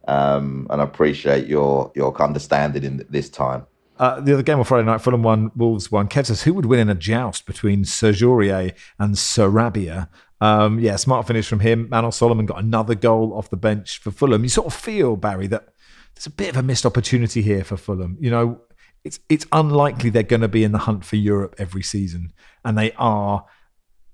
[0.07, 3.65] um, and I appreciate your your understanding in this time.
[3.97, 6.09] Uh, the other game on Friday night, Fulham won, Wolves won.
[6.09, 10.09] Kev says, who would win in a joust between Sergurier and Sarabia?
[10.41, 11.87] Um, yeah, smart finish from him.
[11.89, 14.43] Manor Solomon got another goal off the bench for Fulham.
[14.43, 15.69] You sort of feel, Barry, that
[16.15, 18.17] there's a bit of a missed opportunity here for Fulham.
[18.19, 18.61] You know,
[19.03, 22.31] it's it's unlikely they're going to be in the hunt for Europe every season,
[22.63, 23.45] and they are.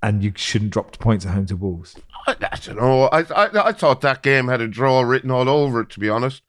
[0.04, 1.96] And you shouldn't drop points at home to Wolves.
[2.26, 3.04] I, I don't know.
[3.04, 5.92] I, I I thought that game had a draw written all over it.
[5.92, 6.42] To be honest,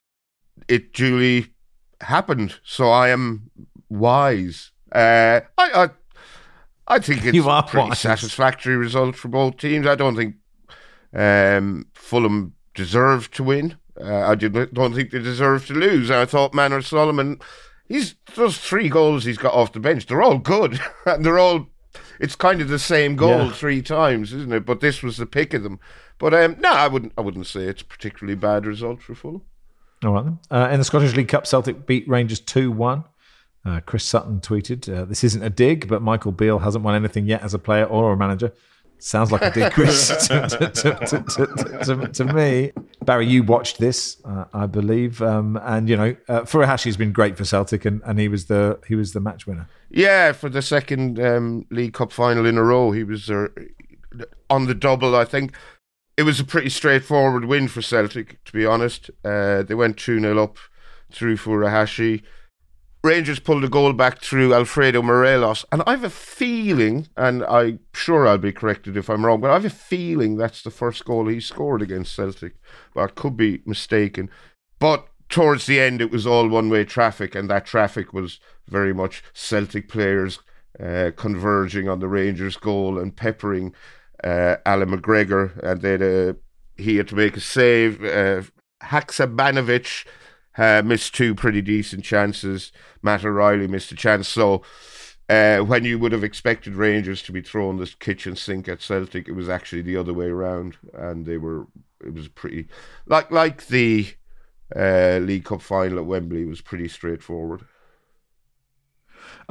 [0.68, 1.48] it duly
[2.00, 2.58] happened.
[2.64, 3.50] So I am
[3.90, 4.70] wise.
[4.90, 5.90] Uh, I I
[6.88, 7.98] I think it's You are a pretty wise.
[7.98, 9.86] satisfactory result for both teams.
[9.86, 10.36] I don't think
[11.14, 13.76] um, Fulham deserved to win.
[14.00, 16.10] Uh, I did, don't think they deserved to lose.
[16.10, 17.38] I thought Manor Solomon,
[17.86, 20.06] he's those three goals he's got off the bench.
[20.06, 21.68] They're all good, and they're all.
[22.18, 23.52] It's kind of the same goal Yeah.
[23.52, 24.64] three times, isn't it?
[24.64, 25.78] But this was the pick of them.
[26.18, 27.12] But um, no, I wouldn't.
[27.18, 29.42] I wouldn't say it's a particularly bad result for Fulham.
[30.04, 30.38] All right then.
[30.50, 33.04] Uh, in the Scottish League Cup, Celtic beat Rangers 2 1.
[33.64, 37.26] Uh, Chris Sutton tweeted, uh, This isn't a dig, but Michael Beale hasn't won anything
[37.26, 38.52] yet as a player or a manager.
[39.04, 40.68] Sounds like a Chris, to, to,
[41.84, 42.70] to, to, me.
[43.04, 47.10] Barry, you watched this, uh, I believe, um, and you know, uh, Furuhashi has been
[47.10, 49.68] great for Celtic, and, and he was the he was the match winner.
[49.90, 53.48] Yeah, for the second um, League Cup final in a row, he was uh,
[54.48, 55.16] on the double.
[55.16, 55.52] I think
[56.16, 59.10] it was a pretty straightforward win for Celtic, to be honest.
[59.24, 60.58] Uh, they went 2 0 up
[61.10, 62.22] through Furuhashi.
[63.04, 65.64] Rangers pulled a goal back through Alfredo Morelos.
[65.72, 69.50] And I have a feeling, and I'm sure I'll be corrected if I'm wrong, but
[69.50, 72.54] I have a feeling that's the first goal he scored against Celtic.
[72.94, 74.30] But I could be mistaken.
[74.78, 78.38] But towards the end, it was all one way traffic, and that traffic was
[78.68, 80.38] very much Celtic players
[80.78, 83.74] uh, converging on the Rangers' goal and peppering
[84.22, 85.58] uh, Allan McGregor.
[85.58, 86.34] And then uh,
[86.76, 88.04] he had to make a save.
[88.04, 88.42] Uh,
[88.82, 90.04] Haksabanovic
[90.56, 92.72] uh, missed two pretty decent chances.
[93.02, 94.28] Matt O'Riley missed a chance.
[94.28, 94.62] So
[95.28, 99.28] uh, when you would have expected Rangers to be throwing this kitchen sink at Celtic,
[99.28, 101.66] it was actually the other way around, and they were.
[102.04, 102.66] It was pretty
[103.06, 104.08] like like the
[104.74, 107.64] uh, League Cup final at Wembley was pretty straightforward.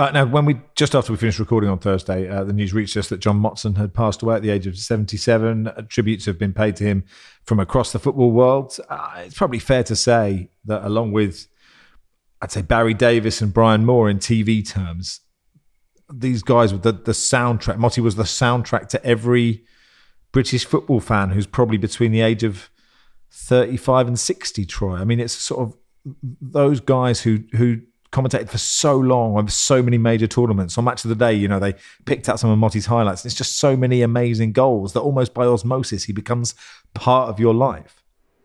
[0.02, 2.98] Uh, now, when we just after we finished recording on Thursday, uh, the news reached
[2.98, 5.68] us that John Motson had passed away at the age of 77.
[5.68, 7.04] Uh, tributes have been paid to him
[7.44, 8.76] from across the football world.
[8.90, 11.46] Uh, it's probably fair to say that, along with,
[12.42, 15.20] I'd say Barry Davies and Brian Moore in TV terms,
[16.12, 17.78] these guys were the, the soundtrack.
[17.78, 19.66] Motty was the soundtrack to every
[20.32, 22.72] British football fan who's probably between the age of
[23.30, 24.96] 35 and 60, Troy.
[24.96, 25.78] I mean, it's sort of
[26.42, 27.82] those guys who who
[28.12, 30.78] commentated for so long on so many major tournaments.
[30.78, 33.26] On Match of the Day, you know, they picked out some of Motty's highlights.
[33.26, 36.54] It's just so many amazing goals that almost by osmosis he becomes
[36.94, 38.04] part of your life.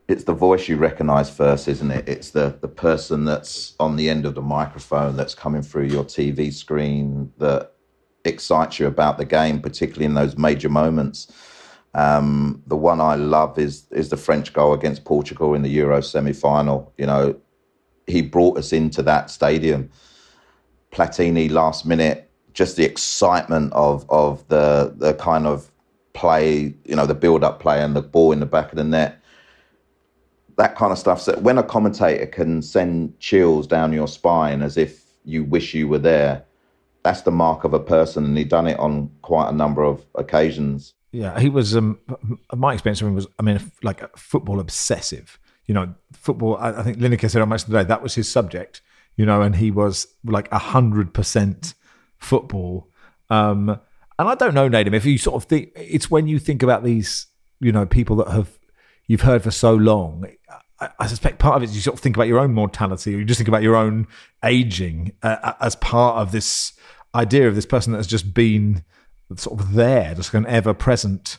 [0.08, 2.08] It's the voice you recognise first, isn't it?
[2.08, 6.04] It's the the person that's on the end of the microphone that's coming through your
[6.04, 7.72] TV screen that
[8.24, 11.32] excites you about the game, particularly in those major moments.
[11.94, 16.00] Um, the one I love is is the French goal against Portugal in the Euro
[16.00, 16.92] semi final.
[16.98, 17.36] You know,
[18.07, 19.90] he brought us into that stadium.
[20.92, 25.70] Platini last minute, just the excitement of of the the kind of
[26.14, 28.84] play, you know, the build up play and the ball in the back of the
[28.84, 29.20] net.
[30.57, 31.20] That kind of stuff.
[31.20, 35.86] So when a commentator can send chills down your spine as if you wish you
[35.86, 36.44] were there,
[37.02, 40.07] that's the mark of a person, and he'd done it on quite a number of
[40.14, 40.94] occasions.
[41.12, 41.76] Yeah, he was.
[41.76, 41.98] Um,
[42.54, 45.38] my experience of him was, I mean, like football obsessive.
[45.66, 46.56] You know, football.
[46.56, 48.82] I, I think Lineker said on Match of the Day that was his subject.
[49.16, 51.74] You know, and he was like hundred percent
[52.18, 52.90] football.
[53.30, 53.80] Um,
[54.18, 56.84] and I don't know, Nedum, if you sort of think it's when you think about
[56.84, 57.26] these,
[57.60, 58.58] you know, people that have
[59.06, 60.26] you've heard for so long.
[60.78, 63.18] I, suspect part of it is you sort of think about your own mortality, or
[63.18, 64.06] you just think about your own
[64.44, 66.74] aging uh, as part of this
[67.14, 68.84] idea of this person that has just been
[69.36, 71.38] sort of there, just an ever present.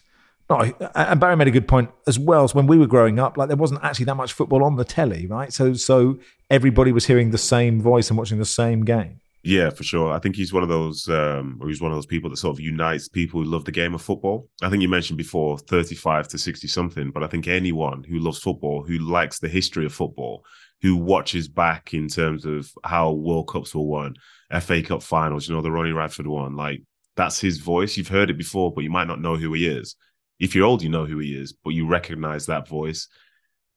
[0.49, 2.47] And Barry made a good point as well.
[2.47, 4.85] So when we were growing up, like there wasn't actually that much football on the
[4.85, 5.51] telly, right?
[5.51, 6.19] So so
[6.49, 9.19] everybody was hearing the same voice and watching the same game.
[9.43, 10.11] Yeah, for sure.
[10.11, 12.55] I think he's one of those, um, or he's one of those people that sort
[12.55, 14.49] of unites people who love the game of football.
[14.61, 18.39] I think you mentioned before, thirty-five to sixty something, but I think anyone who loves
[18.39, 20.43] football, who likes the history of football,
[20.81, 24.15] who watches back in terms of how World Cups were won,
[24.61, 26.81] FA Cup finals, you know, the Ronnie Radford one, like
[27.15, 27.95] that's his voice.
[27.95, 29.95] You've heard it before, but you might not know who he is.
[30.39, 33.07] If you're old, you know who he is, but you recognize that voice.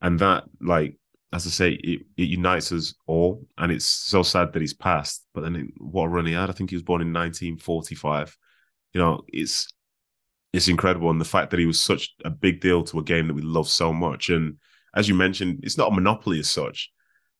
[0.02, 0.98] And that, like,
[1.32, 5.24] as I say, it, it, unites us all, and it's so sad that he's passed.
[5.32, 6.50] But then, it, what a run he had!
[6.50, 8.36] I think he was born in 1945.
[8.92, 9.68] You know, it's
[10.52, 13.28] it's incredible, and the fact that he was such a big deal to a game
[13.28, 14.28] that we love so much.
[14.28, 14.56] And
[14.94, 16.90] as you mentioned, it's not a monopoly as such,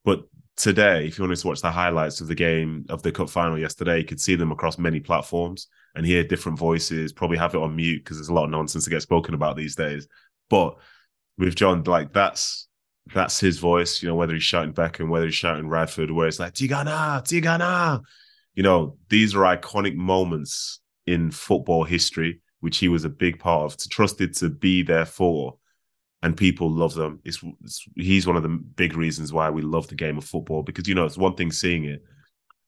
[0.05, 0.23] but
[0.57, 3.59] today, if you wanted to watch the highlights of the game of the cup final
[3.59, 7.13] yesterday, you could see them across many platforms and hear different voices.
[7.13, 9.57] Probably have it on mute because there's a lot of nonsense to get spoken about
[9.57, 10.07] these days.
[10.49, 10.77] But
[11.39, 12.69] with John, like that's
[13.15, 16.39] that's his voice, you know, whether he's shouting Beckham, whether he's shouting Radford, where it's
[16.39, 18.01] like, Tigana, Tigana.
[18.55, 23.65] You know, these are iconic moments in football history, which he was a big part
[23.65, 25.57] of, to trusted to be there for.
[26.23, 27.21] And people love them.
[27.25, 30.63] It's, it's he's one of the big reasons why we love the game of football
[30.63, 32.03] because you know it's one thing seeing it,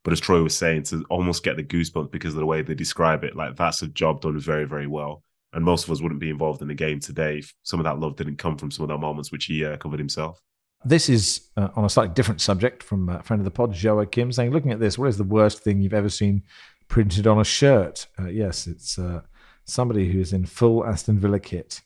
[0.04, 2.74] but as Troy was saying, to almost get the goosebumps because of the way they
[2.74, 5.22] describe it, like that's a job done very, very well
[5.52, 7.98] and most of us wouldn't be involved in the game today if some of that
[7.98, 10.40] love didn't come from some of those moments which he uh, covered himself.
[10.84, 14.06] This is uh, on a slightly different subject from a friend of the pod, Joa
[14.10, 16.42] Kim, saying, looking at this, what is the worst thing you've ever seen
[16.88, 18.06] printed on a shirt?
[18.18, 19.20] Uh, yes, it's uh,
[19.64, 21.82] somebody who's in full Aston Villa kit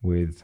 [0.00, 0.42] with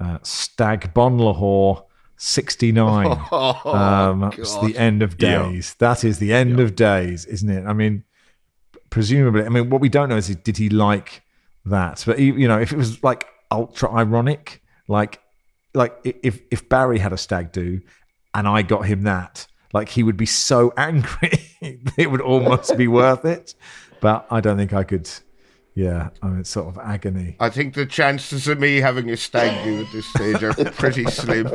[0.00, 1.84] uh, Stag Bon Lahore
[2.22, 3.18] 69.
[3.32, 5.74] Oh, um, it's the end of days.
[5.80, 5.88] Yeah.
[5.88, 6.64] That is the end yeah.
[6.64, 7.66] of days, isn't it?
[7.66, 8.04] I mean,
[8.90, 11.22] presumably, I mean, what we don't know is did he like
[11.64, 12.04] that.
[12.06, 15.20] But you know, if it was like ultra ironic, like
[15.74, 17.80] like if if Barry had a stag do
[18.34, 21.40] and I got him that, like he would be so angry,
[21.96, 23.54] it would almost be worth it.
[24.00, 25.10] But I don't think I could.
[25.74, 27.36] Yeah, I mean, it's sort of agony.
[27.40, 31.04] I think the chances of me having a stag do at this stage are pretty
[31.06, 31.48] slim.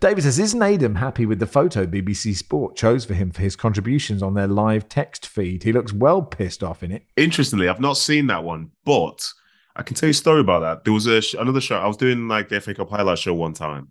[0.00, 3.56] David says, Isn't Adam happy with the photo BBC Sport chose for him for his
[3.56, 5.62] contributions on their live text feed?
[5.62, 7.04] He looks well pissed off in it.
[7.16, 9.26] Interestingly, I've not seen that one, but
[9.74, 10.84] I can tell you a story about that.
[10.84, 11.78] There was a another show.
[11.78, 13.88] I was doing like the FA Cup highlight show one time,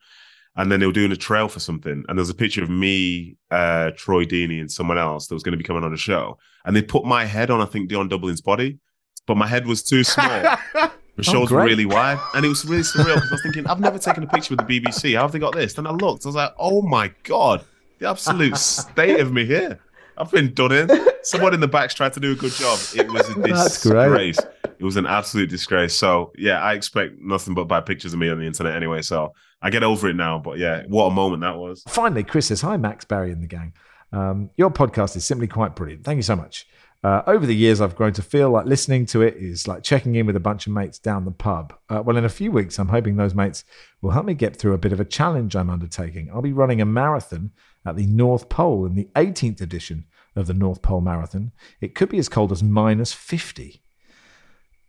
[0.55, 2.03] and then they were doing a trail for something.
[2.07, 5.51] And there's a picture of me, uh, Troy Deeney, and someone else that was going
[5.51, 6.37] to be coming on a show.
[6.65, 8.79] And they put my head on, I think, Dion Dublin's body,
[9.27, 10.57] but my head was too small.
[11.15, 13.67] The shoulders oh, were really wide, and it was really surreal because I was thinking,
[13.67, 15.15] I've never taken a picture with the BBC.
[15.15, 15.73] How have they got this?
[15.73, 17.63] Then I looked, I was like, oh my god,
[17.99, 19.79] the absolute state of me here.
[20.17, 20.89] I've been done in.
[21.23, 22.79] Someone in the back's tried to do a good job.
[22.95, 24.39] It was a disgrace.
[24.77, 25.93] It was an absolute disgrace.
[25.93, 29.01] So yeah, I expect nothing but bad pictures of me on the internet anyway.
[29.01, 30.39] So I get over it now.
[30.39, 31.83] But yeah, what a moment that was.
[31.87, 33.73] Finally, Chris says, "Hi, Max Barry and the gang.
[34.11, 36.03] Um, your podcast is simply quite brilliant.
[36.03, 36.67] Thank you so much.
[37.03, 40.15] Uh, over the years, I've grown to feel like listening to it is like checking
[40.15, 41.73] in with a bunch of mates down the pub.
[41.87, 43.63] Uh, well, in a few weeks, I'm hoping those mates
[44.01, 46.31] will help me get through a bit of a challenge I'm undertaking.
[46.33, 47.51] I'll be running a marathon
[47.85, 50.05] at the North Pole in the 18th edition
[50.35, 51.51] of the North Pole Marathon.
[51.79, 53.81] It could be as cold as minus 50.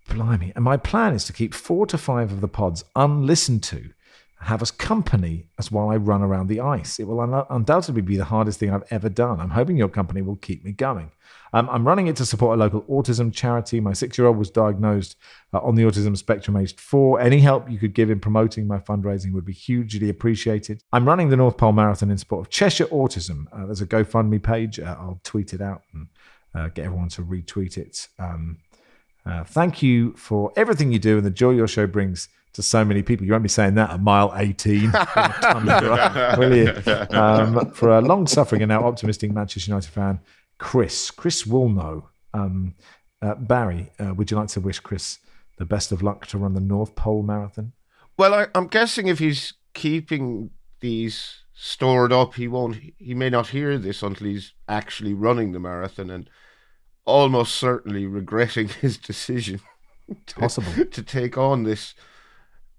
[0.08, 0.52] Blimey.
[0.54, 3.90] And my plan is to keep four to five of the pods unlistened to
[4.40, 6.98] have as company as while I run around the ice.
[6.98, 9.40] It will un- undoubtedly be the hardest thing I've ever done.
[9.40, 11.10] I'm hoping your company will keep me going.
[11.52, 13.80] Um, I'm running it to support a local autism charity.
[13.80, 15.16] My six year old was diagnosed
[15.54, 17.18] uh, on the autism spectrum aged four.
[17.18, 20.82] Any help you could give in promoting my fundraising would be hugely appreciated.
[20.92, 23.46] I'm running the North Pole Marathon in support of Cheshire Autism.
[23.52, 24.78] Uh, there's a GoFundMe page.
[24.78, 26.08] Uh, I'll tweet it out and
[26.54, 28.08] uh, get everyone to retweet it.
[28.18, 28.58] Um,
[29.24, 32.84] uh, thank you for everything you do and the joy your show brings to so
[32.84, 33.24] many people.
[33.24, 34.92] You won't be saying that at mile 18,
[36.38, 36.72] will you?
[37.16, 40.20] Um, for a long suffering and now optimistic Manchester United fan,
[40.58, 41.10] Chris.
[41.10, 42.08] Chris will know.
[42.34, 42.74] Um,
[43.22, 45.18] uh, Barry, uh, would you like to wish Chris
[45.58, 47.72] the best of luck to run the North Pole Marathon?
[48.18, 50.50] Well, I, I'm guessing if he's keeping
[50.80, 52.78] these stored up, he won't.
[52.98, 56.30] He may not hear this until he's actually running the marathon, and
[57.04, 59.60] almost certainly regretting his decision.
[60.26, 61.94] To, Possible to take on this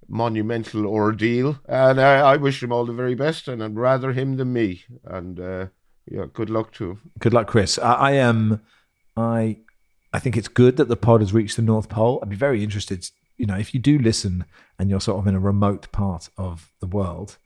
[0.08, 1.60] monumental ordeal.
[1.68, 4.84] And I, I, wish him all the very best, and I'd rather him than me.
[5.03, 5.68] And uh,
[6.10, 7.12] yeah, good luck to him.
[7.20, 7.78] Good luck, Chris.
[7.78, 8.62] I, I am.
[9.16, 9.58] I
[10.14, 12.20] I think it's good that the pod has reached the North Pole.
[12.22, 13.10] I'd be very interested.
[13.38, 14.45] You know, if you do listen
[14.80, 17.38] and you're sort of in a remote part of the world,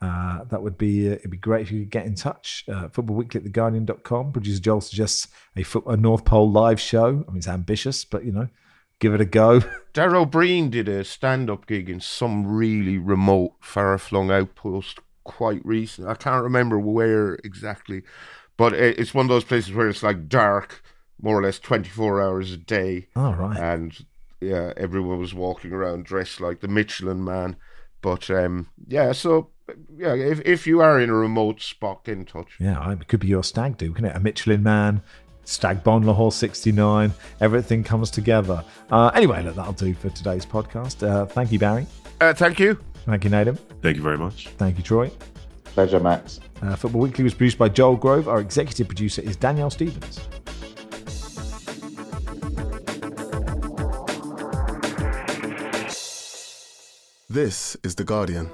[0.00, 2.64] uh, that would be uh, it'd be great if you could get in touch.
[2.68, 4.32] Uh, Football Weekly at theguardian.com.
[4.32, 7.24] Producer Joel suggests a, a North Pole live show.
[7.26, 8.48] I mean, it's ambitious, but you know,
[9.00, 9.60] give it a go.
[9.94, 15.64] Daryl Breen did a stand up gig in some really remote, far flung outpost quite
[15.64, 16.08] recent.
[16.08, 18.02] I can't remember where exactly,
[18.56, 20.82] but it's one of those places where it's like dark,
[21.20, 23.08] more or less 24 hours a day.
[23.16, 23.58] Oh, right.
[23.58, 24.06] And
[24.40, 27.56] yeah, everyone was walking around dressed like the Michelin man.
[28.02, 29.50] But um, yeah, so
[29.96, 32.56] yeah, if, if you are in a remote spot, get in touch.
[32.60, 34.14] Yeah, it could be your stag do, can it?
[34.14, 35.02] A Michelin man
[35.46, 37.12] Stag Bon Lahore 69.
[37.40, 38.62] Everything comes together.
[38.90, 41.06] Uh, anyway, look, that'll do for today's podcast.
[41.06, 41.86] Uh, thank you, Barry.
[42.20, 42.78] Uh, thank you.
[43.06, 43.56] Thank you, Nathan.
[43.82, 44.48] Thank you very much.
[44.58, 45.10] Thank you, Troy.
[45.64, 46.40] Pleasure, Max.
[46.62, 48.28] Uh, Football Weekly was produced by Joel Grove.
[48.28, 50.20] Our executive producer is Danielle Stevens.
[57.28, 58.50] This is The Guardian.